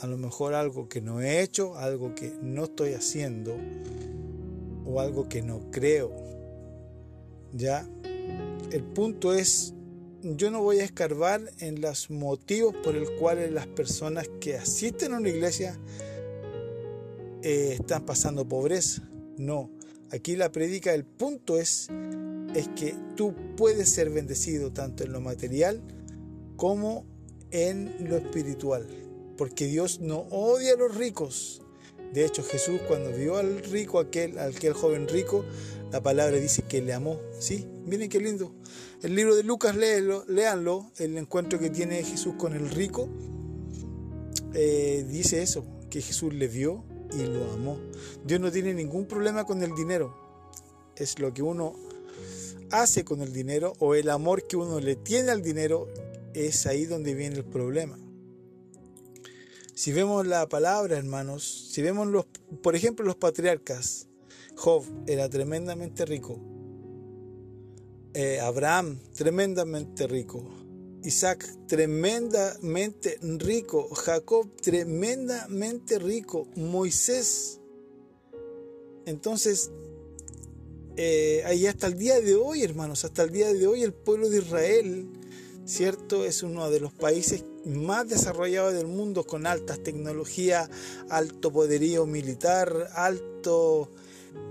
a 0.00 0.06
lo 0.06 0.16
mejor 0.16 0.54
algo 0.54 0.88
que 0.88 1.00
no 1.00 1.20
he 1.20 1.42
hecho, 1.42 1.76
algo 1.76 2.14
que 2.14 2.32
no 2.40 2.64
estoy 2.64 2.94
haciendo 2.94 3.56
o 4.84 5.00
algo 5.00 5.28
que 5.28 5.42
no 5.42 5.70
creo. 5.70 6.12
Ya, 7.52 7.88
el 8.70 8.84
punto 8.84 9.34
es, 9.34 9.74
yo 10.22 10.50
no 10.50 10.62
voy 10.62 10.80
a 10.80 10.84
escarbar 10.84 11.40
en 11.58 11.80
los 11.80 12.10
motivos 12.10 12.74
por 12.84 12.94
el 12.94 13.10
cuales 13.16 13.50
las 13.52 13.66
personas 13.66 14.28
que 14.40 14.56
asisten 14.56 15.14
a 15.14 15.18
una 15.18 15.30
iglesia 15.30 15.78
eh, 17.42 17.76
están 17.80 18.06
pasando 18.06 18.46
pobreza. 18.46 19.08
No, 19.36 19.70
aquí 20.12 20.36
la 20.36 20.52
predica, 20.52 20.94
el 20.94 21.04
punto 21.04 21.58
es, 21.58 21.88
es 22.54 22.68
que 22.68 22.94
tú 23.16 23.34
puedes 23.56 23.88
ser 23.88 24.10
bendecido 24.10 24.72
tanto 24.72 25.02
en 25.02 25.12
lo 25.12 25.20
material 25.20 25.82
como 26.56 27.04
en 27.50 28.08
lo 28.08 28.16
espiritual 28.16 28.86
porque 29.38 29.66
Dios 29.66 30.00
no 30.00 30.18
odia 30.30 30.74
a 30.74 30.76
los 30.76 30.94
ricos. 30.94 31.62
De 32.12 32.24
hecho, 32.24 32.42
Jesús 32.42 32.80
cuando 32.86 33.10
vio 33.12 33.36
al 33.36 33.62
rico, 33.62 34.00
aquel, 34.00 34.38
aquel 34.38 34.72
joven 34.74 35.08
rico, 35.08 35.44
la 35.92 36.02
palabra 36.02 36.36
dice 36.36 36.62
que 36.62 36.82
le 36.82 36.92
amó. 36.92 37.20
¿Sí? 37.38 37.66
Miren 37.86 38.10
qué 38.10 38.20
lindo. 38.20 38.52
El 39.02 39.14
libro 39.14 39.36
de 39.36 39.44
Lucas, 39.44 39.76
léelo, 39.76 40.24
léanlo, 40.26 40.90
el 40.98 41.16
encuentro 41.16 41.58
que 41.58 41.70
tiene 41.70 42.02
Jesús 42.02 42.34
con 42.36 42.54
el 42.54 42.68
rico. 42.68 43.08
Eh, 44.54 45.06
dice 45.08 45.42
eso, 45.42 45.64
que 45.88 46.02
Jesús 46.02 46.34
le 46.34 46.48
vio 46.48 46.84
y 47.12 47.24
lo 47.24 47.50
amó. 47.52 47.78
Dios 48.24 48.40
no 48.40 48.50
tiene 48.50 48.74
ningún 48.74 49.06
problema 49.06 49.44
con 49.44 49.62
el 49.62 49.74
dinero. 49.74 50.14
Es 50.96 51.18
lo 51.20 51.32
que 51.32 51.42
uno 51.42 51.74
hace 52.70 53.04
con 53.04 53.20
el 53.22 53.32
dinero 53.32 53.74
o 53.78 53.94
el 53.94 54.10
amor 54.10 54.46
que 54.46 54.56
uno 54.56 54.80
le 54.80 54.96
tiene 54.96 55.30
al 55.30 55.42
dinero, 55.42 55.88
es 56.34 56.66
ahí 56.66 56.84
donde 56.84 57.14
viene 57.14 57.36
el 57.36 57.44
problema. 57.44 57.98
Si 59.78 59.92
vemos 59.92 60.26
la 60.26 60.48
palabra, 60.48 60.98
hermanos, 60.98 61.68
si 61.70 61.82
vemos 61.82 62.08
los, 62.08 62.26
por 62.64 62.74
ejemplo, 62.74 63.06
los 63.06 63.14
patriarcas, 63.14 64.08
Job 64.56 64.84
era 65.06 65.28
tremendamente 65.28 66.04
rico, 66.04 66.40
eh, 68.12 68.40
Abraham 68.40 68.98
tremendamente 69.14 70.08
rico, 70.08 70.44
Isaac 71.04 71.46
tremendamente 71.68 73.20
rico, 73.22 73.88
Jacob 73.94 74.50
tremendamente 74.60 76.00
rico, 76.00 76.48
Moisés. 76.56 77.60
Entonces, 79.06 79.70
eh, 80.96 81.44
ahí 81.46 81.68
hasta 81.68 81.86
el 81.86 81.96
día 81.96 82.20
de 82.20 82.34
hoy, 82.34 82.64
hermanos, 82.64 83.04
hasta 83.04 83.22
el 83.22 83.30
día 83.30 83.52
de 83.52 83.68
hoy 83.68 83.84
el 83.84 83.92
pueblo 83.92 84.28
de 84.28 84.38
Israel, 84.38 85.06
¿cierto? 85.66 86.24
Es 86.24 86.42
uno 86.42 86.68
de 86.68 86.80
los 86.80 86.92
países 86.92 87.44
más 87.64 88.08
desarrollado 88.08 88.72
del 88.72 88.86
mundo 88.86 89.24
con 89.24 89.46
altas 89.46 89.82
tecnologías, 89.82 90.70
alto 91.08 91.52
poderío 91.52 92.06
militar, 92.06 92.90
alto 92.94 93.90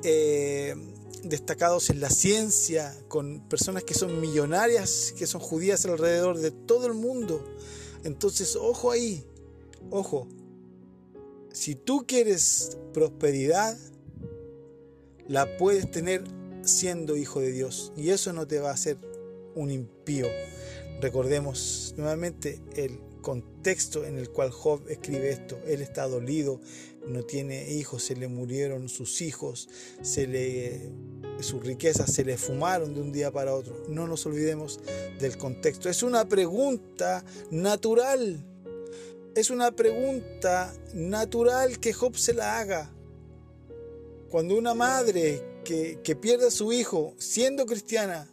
eh, 0.03 0.75
destacados 1.23 1.89
en 1.89 1.99
la 1.99 2.09
ciencia, 2.09 2.95
con 3.07 3.47
personas 3.47 3.83
que 3.83 3.93
son 3.93 4.19
millonarias, 4.21 5.13
que 5.17 5.27
son 5.27 5.41
judías 5.41 5.85
alrededor 5.85 6.37
de 6.37 6.51
todo 6.51 6.87
el 6.87 6.93
mundo. 6.93 7.43
Entonces, 8.03 8.55
ojo 8.55 8.91
ahí, 8.91 9.23
ojo, 9.89 10.27
si 11.51 11.75
tú 11.75 12.05
quieres 12.07 12.77
prosperidad, 12.93 13.77
la 15.27 15.57
puedes 15.57 15.89
tener 15.91 16.23
siendo 16.63 17.15
hijo 17.15 17.39
de 17.39 17.51
Dios 17.51 17.91
y 17.95 18.09
eso 18.09 18.33
no 18.33 18.47
te 18.47 18.59
va 18.59 18.69
a 18.69 18.73
hacer 18.73 18.97
un 19.55 19.71
impío. 19.71 20.27
Recordemos 20.99 21.93
nuevamente 21.95 22.59
el 22.75 22.99
contexto 23.21 24.05
en 24.05 24.17
el 24.17 24.29
cual 24.29 24.51
Job 24.51 24.87
escribe 24.89 25.29
esto. 25.29 25.59
Él 25.67 25.81
está 25.81 26.07
dolido, 26.07 26.59
no 27.05 27.23
tiene 27.23 27.71
hijos, 27.71 28.03
se 28.03 28.15
le 28.15 28.27
murieron 28.27 28.89
sus 28.89 29.21
hijos, 29.21 29.69
se 30.01 30.25
le, 30.25 30.89
sus 31.39 31.63
riquezas 31.63 32.11
se 32.13 32.25
le 32.25 32.37
fumaron 32.37 32.93
de 32.95 33.01
un 33.01 33.11
día 33.11 33.31
para 33.31 33.53
otro. 33.53 33.83
No 33.89 34.07
nos 34.07 34.25
olvidemos 34.25 34.79
del 35.19 35.37
contexto. 35.37 35.89
Es 35.89 36.03
una 36.03 36.27
pregunta 36.27 37.23
natural. 37.51 38.43
Es 39.35 39.51
una 39.51 39.71
pregunta 39.71 40.73
natural 40.93 41.79
que 41.79 41.93
Job 41.93 42.17
se 42.17 42.33
la 42.33 42.59
haga. 42.59 42.91
Cuando 44.29 44.57
una 44.57 44.73
madre 44.73 45.61
que, 45.63 45.99
que 46.03 46.15
pierde 46.15 46.47
a 46.47 46.51
su 46.51 46.73
hijo 46.73 47.13
siendo 47.17 47.65
cristiana 47.65 48.27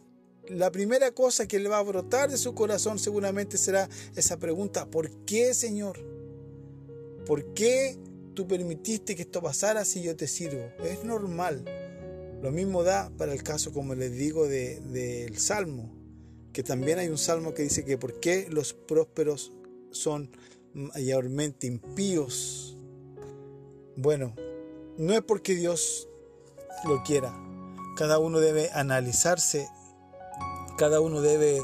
la 0.49 0.71
primera 0.71 1.11
cosa 1.11 1.47
que 1.47 1.59
le 1.59 1.69
va 1.69 1.79
a 1.79 1.83
brotar 1.83 2.29
de 2.29 2.37
su 2.37 2.53
corazón 2.53 2.99
seguramente 2.99 3.57
será 3.57 3.89
esa 4.15 4.37
pregunta, 4.37 4.85
¿por 4.89 5.09
qué 5.25 5.53
Señor? 5.53 5.99
¿Por 7.25 7.53
qué 7.53 7.97
tú 8.33 8.47
permitiste 8.47 9.15
que 9.15 9.23
esto 9.23 9.41
pasara 9.41 9.85
si 9.85 10.03
yo 10.03 10.15
te 10.15 10.27
sirvo? 10.27 10.71
Es 10.83 11.03
normal. 11.03 11.65
Lo 12.41 12.51
mismo 12.51 12.83
da 12.83 13.09
para 13.17 13.33
el 13.33 13.41
caso, 13.41 13.73
como 13.73 13.95
les 13.95 14.11
digo, 14.11 14.47
del 14.47 14.91
de, 14.91 15.33
Salmo, 15.37 15.91
que 16.53 16.61
también 16.61 16.99
hay 16.99 17.07
un 17.07 17.17
Salmo 17.17 17.53
que 17.53 17.63
dice 17.63 17.83
que 17.83 17.97
por 17.97 18.19
qué 18.19 18.47
los 18.49 18.73
prósperos 18.73 19.51
son 19.91 20.29
mayormente 20.73 21.65
impíos. 21.65 22.77
Bueno, 23.95 24.35
no 24.97 25.13
es 25.13 25.21
porque 25.21 25.55
Dios 25.55 26.07
lo 26.87 27.01
quiera. 27.03 27.33
Cada 27.97 28.19
uno 28.19 28.39
debe 28.39 28.69
analizarse 28.73 29.67
cada 30.77 30.99
uno 31.01 31.21
debe 31.21 31.61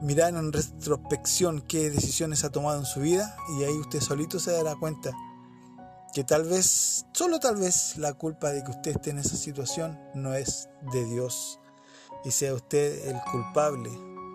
mirar 0.00 0.34
en 0.34 0.52
retrospección 0.52 1.60
qué 1.60 1.90
decisiones 1.90 2.44
ha 2.44 2.50
tomado 2.50 2.78
en 2.78 2.84
su 2.84 3.00
vida 3.00 3.36
y 3.58 3.64
ahí 3.64 3.78
usted 3.78 4.00
solito 4.00 4.40
se 4.40 4.50
dará 4.50 4.74
cuenta 4.74 5.12
que 6.12 6.24
tal 6.24 6.44
vez, 6.44 7.06
solo 7.12 7.38
tal 7.40 7.56
vez, 7.56 7.96
la 7.96 8.12
culpa 8.12 8.50
de 8.50 8.62
que 8.62 8.70
usted 8.70 8.90
esté 8.92 9.10
en 9.10 9.18
esa 9.18 9.36
situación 9.36 9.98
no 10.14 10.34
es 10.34 10.68
de 10.92 11.04
Dios 11.04 11.58
y 12.24 12.30
sea 12.30 12.52
usted 12.52 13.08
el 13.08 13.18
culpable 13.30 13.90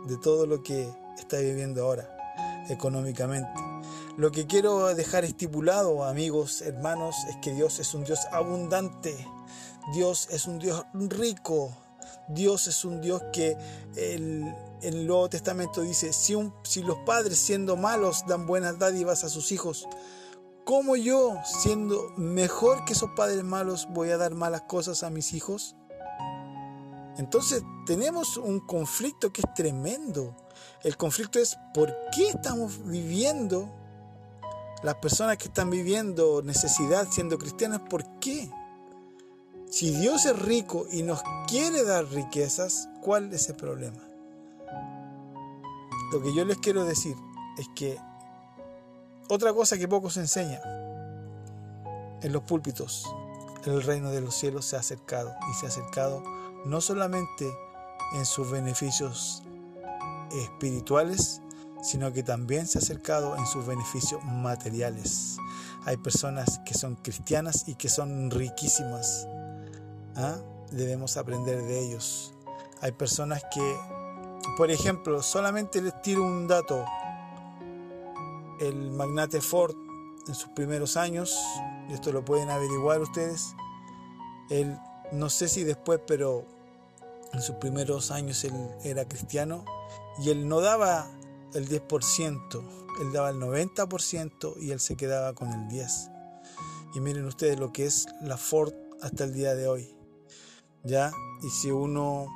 de 0.07 0.17
todo 0.17 0.47
lo 0.47 0.63
que 0.63 0.89
está 1.19 1.37
viviendo 1.37 1.83
ahora 1.83 2.09
económicamente. 2.69 3.61
Lo 4.17 4.31
que 4.31 4.47
quiero 4.47 4.93
dejar 4.95 5.25
estipulado, 5.25 6.03
amigos, 6.03 6.61
hermanos, 6.61 7.15
es 7.29 7.35
que 7.37 7.53
Dios 7.53 7.79
es 7.79 7.93
un 7.93 8.03
Dios 8.03 8.21
abundante, 8.31 9.15
Dios 9.93 10.27
es 10.31 10.47
un 10.47 10.59
Dios 10.59 10.85
rico, 10.93 11.77
Dios 12.27 12.67
es 12.67 12.83
un 12.85 13.01
Dios 13.01 13.21
que 13.31 13.57
el, 13.95 14.53
el 14.81 15.07
Nuevo 15.07 15.29
Testamento 15.29 15.81
dice, 15.81 16.13
si, 16.13 16.35
si 16.63 16.83
los 16.83 16.97
padres 17.05 17.37
siendo 17.37 17.77
malos 17.77 18.23
dan 18.27 18.45
buenas 18.45 18.77
dádivas 18.79 19.23
a 19.23 19.29
sus 19.29 19.51
hijos, 19.51 19.87
¿cómo 20.65 20.95
yo, 20.95 21.37
siendo 21.45 22.09
mejor 22.17 22.85
que 22.85 22.93
esos 22.93 23.11
padres 23.15 23.43
malos, 23.43 23.87
voy 23.89 24.09
a 24.09 24.17
dar 24.17 24.35
malas 24.35 24.63
cosas 24.63 25.03
a 25.03 25.09
mis 25.09 25.33
hijos? 25.33 25.75
Entonces 27.17 27.63
tenemos 27.85 28.37
un 28.37 28.59
conflicto 28.59 29.33
que 29.33 29.41
es 29.41 29.53
tremendo. 29.55 30.35
El 30.83 30.97
conflicto 30.97 31.39
es 31.39 31.57
por 31.73 31.95
qué 32.15 32.29
estamos 32.29 32.85
viviendo, 32.85 33.73
las 34.83 34.95
personas 34.95 35.37
que 35.37 35.45
están 35.45 35.71
viviendo 35.71 36.43
necesidad 36.43 37.07
siendo 37.09 37.39
cristianas, 37.39 37.81
¿por 37.89 38.19
qué? 38.19 38.51
Si 39.69 39.91
Dios 39.91 40.25
es 40.25 40.39
rico 40.39 40.87
y 40.91 41.03
nos 41.03 41.21
quiere 41.47 41.83
dar 41.83 42.05
riquezas, 42.05 42.89
¿cuál 43.01 43.33
es 43.33 43.49
el 43.49 43.55
problema? 43.55 44.01
Lo 46.11 46.21
que 46.21 46.33
yo 46.33 46.45
les 46.45 46.57
quiero 46.57 46.85
decir 46.85 47.17
es 47.57 47.67
que 47.75 47.99
otra 49.27 49.53
cosa 49.53 49.77
que 49.77 49.87
poco 49.87 50.09
se 50.09 50.21
enseña 50.21 50.61
en 52.21 52.31
los 52.31 52.43
púlpitos, 52.43 53.05
el 53.65 53.83
reino 53.83 54.09
de 54.11 54.21
los 54.21 54.35
cielos 54.35 54.65
se 54.65 54.77
ha 54.77 54.79
acercado 54.79 55.35
y 55.51 55.53
se 55.55 55.65
ha 55.65 55.69
acercado 55.69 56.23
no 56.65 56.79
solamente 56.79 57.45
en 58.15 58.25
sus 58.25 58.49
beneficios 58.49 59.43
espirituales, 60.31 61.41
sino 61.83 62.13
que 62.13 62.23
también 62.23 62.67
se 62.67 62.79
ha 62.79 62.81
acercado 62.81 63.35
en 63.35 63.45
sus 63.45 63.65
beneficios 63.65 64.23
materiales. 64.23 65.37
Hay 65.85 65.97
personas 65.97 66.59
que 66.65 66.73
son 66.73 66.95
cristianas 66.95 67.65
y 67.67 67.75
que 67.75 67.89
son 67.89 68.31
riquísimas. 68.31 69.27
¿Ah? 70.17 70.37
Debemos 70.71 71.15
aprender 71.15 71.63
de 71.63 71.79
ellos. 71.79 72.33
Hay 72.81 72.91
personas 72.91 73.43
que, 73.53 73.77
por 74.57 74.69
ejemplo, 74.69 75.23
solamente 75.23 75.81
les 75.81 75.99
tiro 76.01 76.23
un 76.23 76.47
dato 76.47 76.83
el 78.59 78.91
magnate 78.91 79.41
Ford 79.41 79.75
en 80.27 80.35
sus 80.35 80.49
primeros 80.49 80.97
años, 80.97 81.37
esto 81.89 82.11
lo 82.11 82.25
pueden 82.25 82.49
averiguar 82.49 83.01
ustedes, 83.01 83.55
él, 84.49 84.77
no 85.11 85.29
sé 85.29 85.47
si 85.47 85.63
después, 85.63 86.01
pero 86.05 86.45
en 87.33 87.41
sus 87.41 87.55
primeros 87.55 88.11
años 88.11 88.43
él 88.43 88.53
era 88.83 89.07
cristiano 89.07 89.63
y 90.19 90.29
él 90.29 90.47
no 90.47 90.61
daba 90.61 91.07
el 91.53 91.67
10%, 91.69 93.01
él 93.01 93.11
daba 93.13 93.29
el 93.29 93.37
90% 93.37 94.55
y 94.59 94.71
él 94.71 94.79
se 94.79 94.95
quedaba 94.95 95.33
con 95.33 95.49
el 95.49 95.67
10%. 95.67 96.13
Y 96.95 96.99
miren 96.99 97.25
ustedes 97.25 97.59
lo 97.59 97.71
que 97.71 97.85
es 97.85 98.07
la 98.21 98.37
Ford 98.37 98.73
hasta 99.01 99.23
el 99.23 99.33
día 99.33 99.53
de 99.53 99.67
hoy. 99.67 99.96
¿Ya? 100.87 101.11
Y 101.43 101.49
si 101.49 101.69
uno 101.69 102.27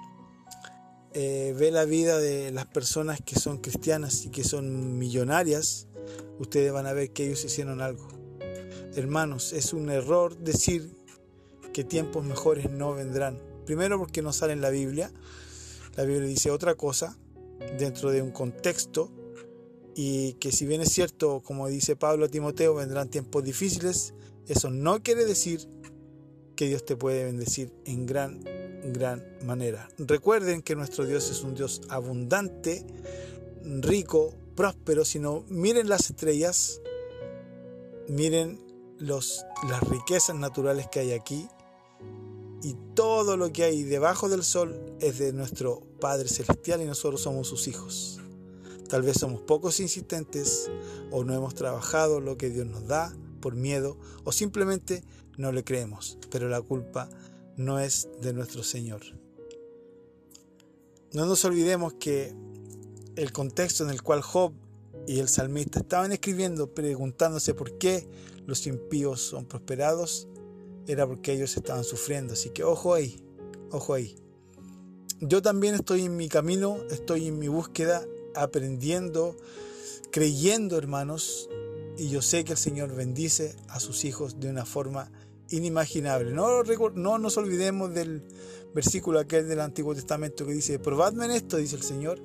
eh, 1.14 1.56
ve 1.58 1.72
la 1.72 1.86
vida 1.86 2.20
de 2.20 2.52
las 2.52 2.66
personas 2.66 3.22
que 3.22 3.40
son 3.40 3.58
cristianas 3.60 4.26
y 4.26 4.30
que 4.30 4.44
son 4.44 4.98
millonarias, 4.98 5.88
ustedes 6.38 6.72
van 6.72 6.86
a 6.86 6.94
ver 6.94 7.12
que 7.12 7.26
ellos 7.26 7.44
hicieron 7.46 7.82
algo. 7.82 8.08
Hermanos, 8.96 9.54
es 9.54 9.74
un 9.74 9.90
error 9.90 10.38
decir 10.38 10.96
que 11.74 11.84
tiempos 11.84 12.26
mejores 12.26 12.70
no 12.70 12.94
vendrán. 12.94 13.40
Primero 13.66 13.98
porque 13.98 14.22
no 14.22 14.34
sale 14.34 14.54
en 14.54 14.62
la 14.62 14.70
Biblia. 14.70 15.12
La 15.96 16.04
Biblia 16.04 16.28
dice 16.28 16.52
otra 16.52 16.76
cosa 16.76 17.18
dentro 17.78 18.12
de 18.12 18.22
un 18.22 18.32
contexto 18.32 19.12
y 19.96 20.34
que 20.34 20.52
si 20.52 20.66
bien 20.66 20.82
es 20.82 20.92
cierto, 20.92 21.42
como 21.42 21.68
dice 21.68 21.96
Pablo 21.96 22.26
a 22.26 22.30
Timoteo, 22.30 22.76
vendrán 22.76 23.10
tiempos 23.10 23.44
difíciles, 23.44 24.14
eso 24.48 24.70
no 24.70 25.04
quiere 25.04 25.26
decir 25.26 25.68
que 26.56 26.68
Dios 26.68 26.86
te 26.86 26.96
puede 26.96 27.26
bendecir 27.26 27.72
en 27.86 28.06
gran, 28.06 28.44
gran 28.94 29.26
manera. 29.44 29.90
Recuerden 29.98 30.62
que 30.62 30.76
nuestro 30.76 31.06
Dios 31.06 31.30
es 31.30 31.44
un 31.44 31.56
Dios 31.56 31.82
abundante, 31.90 32.86
rico, 33.64 34.34
próspero, 34.56 35.06
sino 35.06 35.44
miren 35.50 35.90
las 35.90 36.10
estrellas, 36.10 36.82
miren 38.08 38.60
los, 39.00 39.46
las 39.70 39.82
riquezas 39.82 40.36
naturales 40.36 40.88
que 40.92 41.00
hay 41.00 41.12
aquí 41.14 41.48
y 42.64 42.76
todo 42.94 43.38
lo 43.38 43.52
que 43.52 43.64
hay 43.64 43.84
debajo 43.84 44.30
del 44.30 44.44
sol 44.44 44.96
es 45.00 45.18
de 45.18 45.34
nuestro 45.34 45.82
Padre 46.00 46.30
Celestial 46.30 46.82
y 46.82 46.86
nosotros 46.86 47.22
somos 47.22 47.48
sus 47.48 47.68
hijos. 47.68 48.20
Tal 48.88 49.02
vez 49.02 49.18
somos 49.20 49.42
pocos 49.42 49.80
insistentes 49.80 50.70
o 51.12 51.24
no 51.24 51.34
hemos 51.34 51.56
trabajado 51.56 52.20
lo 52.20 52.38
que 52.38 52.50
Dios 52.50 52.68
nos 52.68 52.88
da 52.88 53.16
por 53.40 53.56
miedo 53.56 53.98
o 54.24 54.32
simplemente 54.32 55.04
no 55.38 55.52
le 55.52 55.64
creemos, 55.64 56.18
pero 56.30 56.50
la 56.50 56.62
culpa 56.62 57.10
no 57.58 57.80
es 57.80 58.10
de 58.22 58.34
nuestro 58.34 58.64
Señor. 58.64 59.02
No 61.14 61.26
nos 61.26 61.44
olvidemos 61.46 61.94
que 61.94 62.34
el 63.16 63.32
contexto 63.32 63.84
en 63.84 63.90
el 63.90 64.02
cual 64.02 64.22
Job 64.22 64.54
y 65.08 65.20
el 65.20 65.28
salmista 65.28 65.80
estaban 65.80 66.12
escribiendo 66.12 66.74
preguntándose 66.74 67.54
por 67.54 67.78
qué 67.78 68.08
los 68.46 68.66
impíos 68.68 69.22
son 69.22 69.46
prosperados, 69.46 70.28
era 70.88 71.06
porque 71.08 71.34
ellos 71.34 71.56
estaban 71.58 71.84
sufriendo. 71.84 72.34
Así 72.34 72.50
que 72.52 72.64
ojo 72.64 72.94
ahí, 72.94 73.24
ojo 73.72 73.94
ahí. 73.94 74.16
Yo 75.20 75.42
también 75.42 75.76
estoy 75.76 76.04
en 76.06 76.16
mi 76.16 76.30
camino, 76.30 76.78
estoy 76.90 77.28
en 77.28 77.38
mi 77.38 77.48
búsqueda, 77.48 78.04
aprendiendo, 78.34 79.36
creyendo, 80.12 80.78
hermanos, 80.78 81.50
y 81.98 82.10
yo 82.10 82.22
sé 82.22 82.44
que 82.44 82.54
el 82.54 82.58
Señor 82.58 82.96
bendice 82.96 83.56
a 83.68 83.80
sus 83.80 84.06
hijos 84.06 84.40
de 84.40 84.50
una 84.50 84.66
forma 84.66 85.12
inimaginable. 85.52 86.32
No, 86.32 86.64
no 86.96 87.18
nos 87.18 87.38
olvidemos 87.38 87.94
del 87.94 88.24
versículo 88.74 89.20
aquel 89.20 89.48
del 89.48 89.60
Antiguo 89.60 89.94
Testamento 89.94 90.46
que 90.46 90.54
dice, 90.54 90.80
probadme 90.80 91.26
en 91.26 91.32
esto, 91.32 91.58
dice 91.58 91.76
el 91.76 91.84
Señor, 91.84 92.20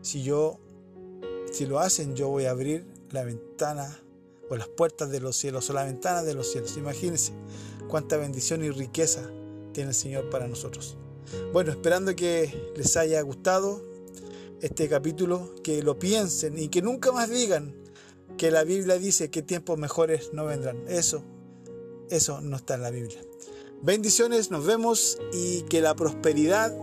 si 0.00 0.22
yo, 0.22 0.58
si 1.52 1.66
lo 1.66 1.78
hacen, 1.78 2.14
yo 2.14 2.28
voy 2.28 2.46
a 2.46 2.50
abrir 2.50 2.86
la 3.10 3.24
ventana 3.24 4.00
o 4.48 4.56
las 4.56 4.68
puertas 4.68 5.10
de 5.10 5.20
los 5.20 5.36
cielos 5.36 5.68
o 5.70 5.72
la 5.72 5.84
ventana 5.84 6.22
de 6.22 6.34
los 6.34 6.50
cielos. 6.50 6.76
Imagínense 6.76 7.32
cuánta 7.88 8.16
bendición 8.16 8.64
y 8.64 8.70
riqueza 8.70 9.30
tiene 9.72 9.90
el 9.90 9.94
Señor 9.94 10.30
para 10.30 10.48
nosotros. 10.48 10.96
Bueno, 11.52 11.70
esperando 11.70 12.16
que 12.16 12.72
les 12.76 12.96
haya 12.96 13.20
gustado 13.20 13.82
este 14.62 14.88
capítulo, 14.88 15.54
que 15.62 15.82
lo 15.82 15.98
piensen 15.98 16.58
y 16.58 16.68
que 16.68 16.82
nunca 16.82 17.12
más 17.12 17.30
digan 17.30 17.74
que 18.36 18.50
la 18.50 18.64
Biblia 18.64 18.98
dice 18.98 19.30
que 19.30 19.42
tiempos 19.42 19.78
mejores 19.78 20.32
no 20.32 20.46
vendrán. 20.46 20.84
Eso, 20.88 21.22
eso 22.10 22.40
no 22.40 22.56
está 22.56 22.74
en 22.74 22.82
la 22.82 22.90
Biblia. 22.90 23.20
Bendiciones, 23.82 24.50
nos 24.50 24.66
vemos 24.66 25.18
y 25.32 25.62
que 25.62 25.80
la 25.80 25.94
prosperidad 25.94 26.74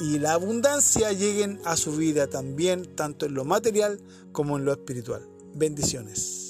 y 0.00 0.18
la 0.18 0.32
abundancia 0.32 1.12
lleguen 1.12 1.60
a 1.64 1.76
su 1.76 1.96
vida 1.96 2.28
también, 2.28 2.94
tanto 2.96 3.26
en 3.26 3.34
lo 3.34 3.44
material 3.44 4.00
como 4.32 4.56
en 4.56 4.64
lo 4.64 4.72
espiritual. 4.72 5.26
Bendiciones. 5.54 6.47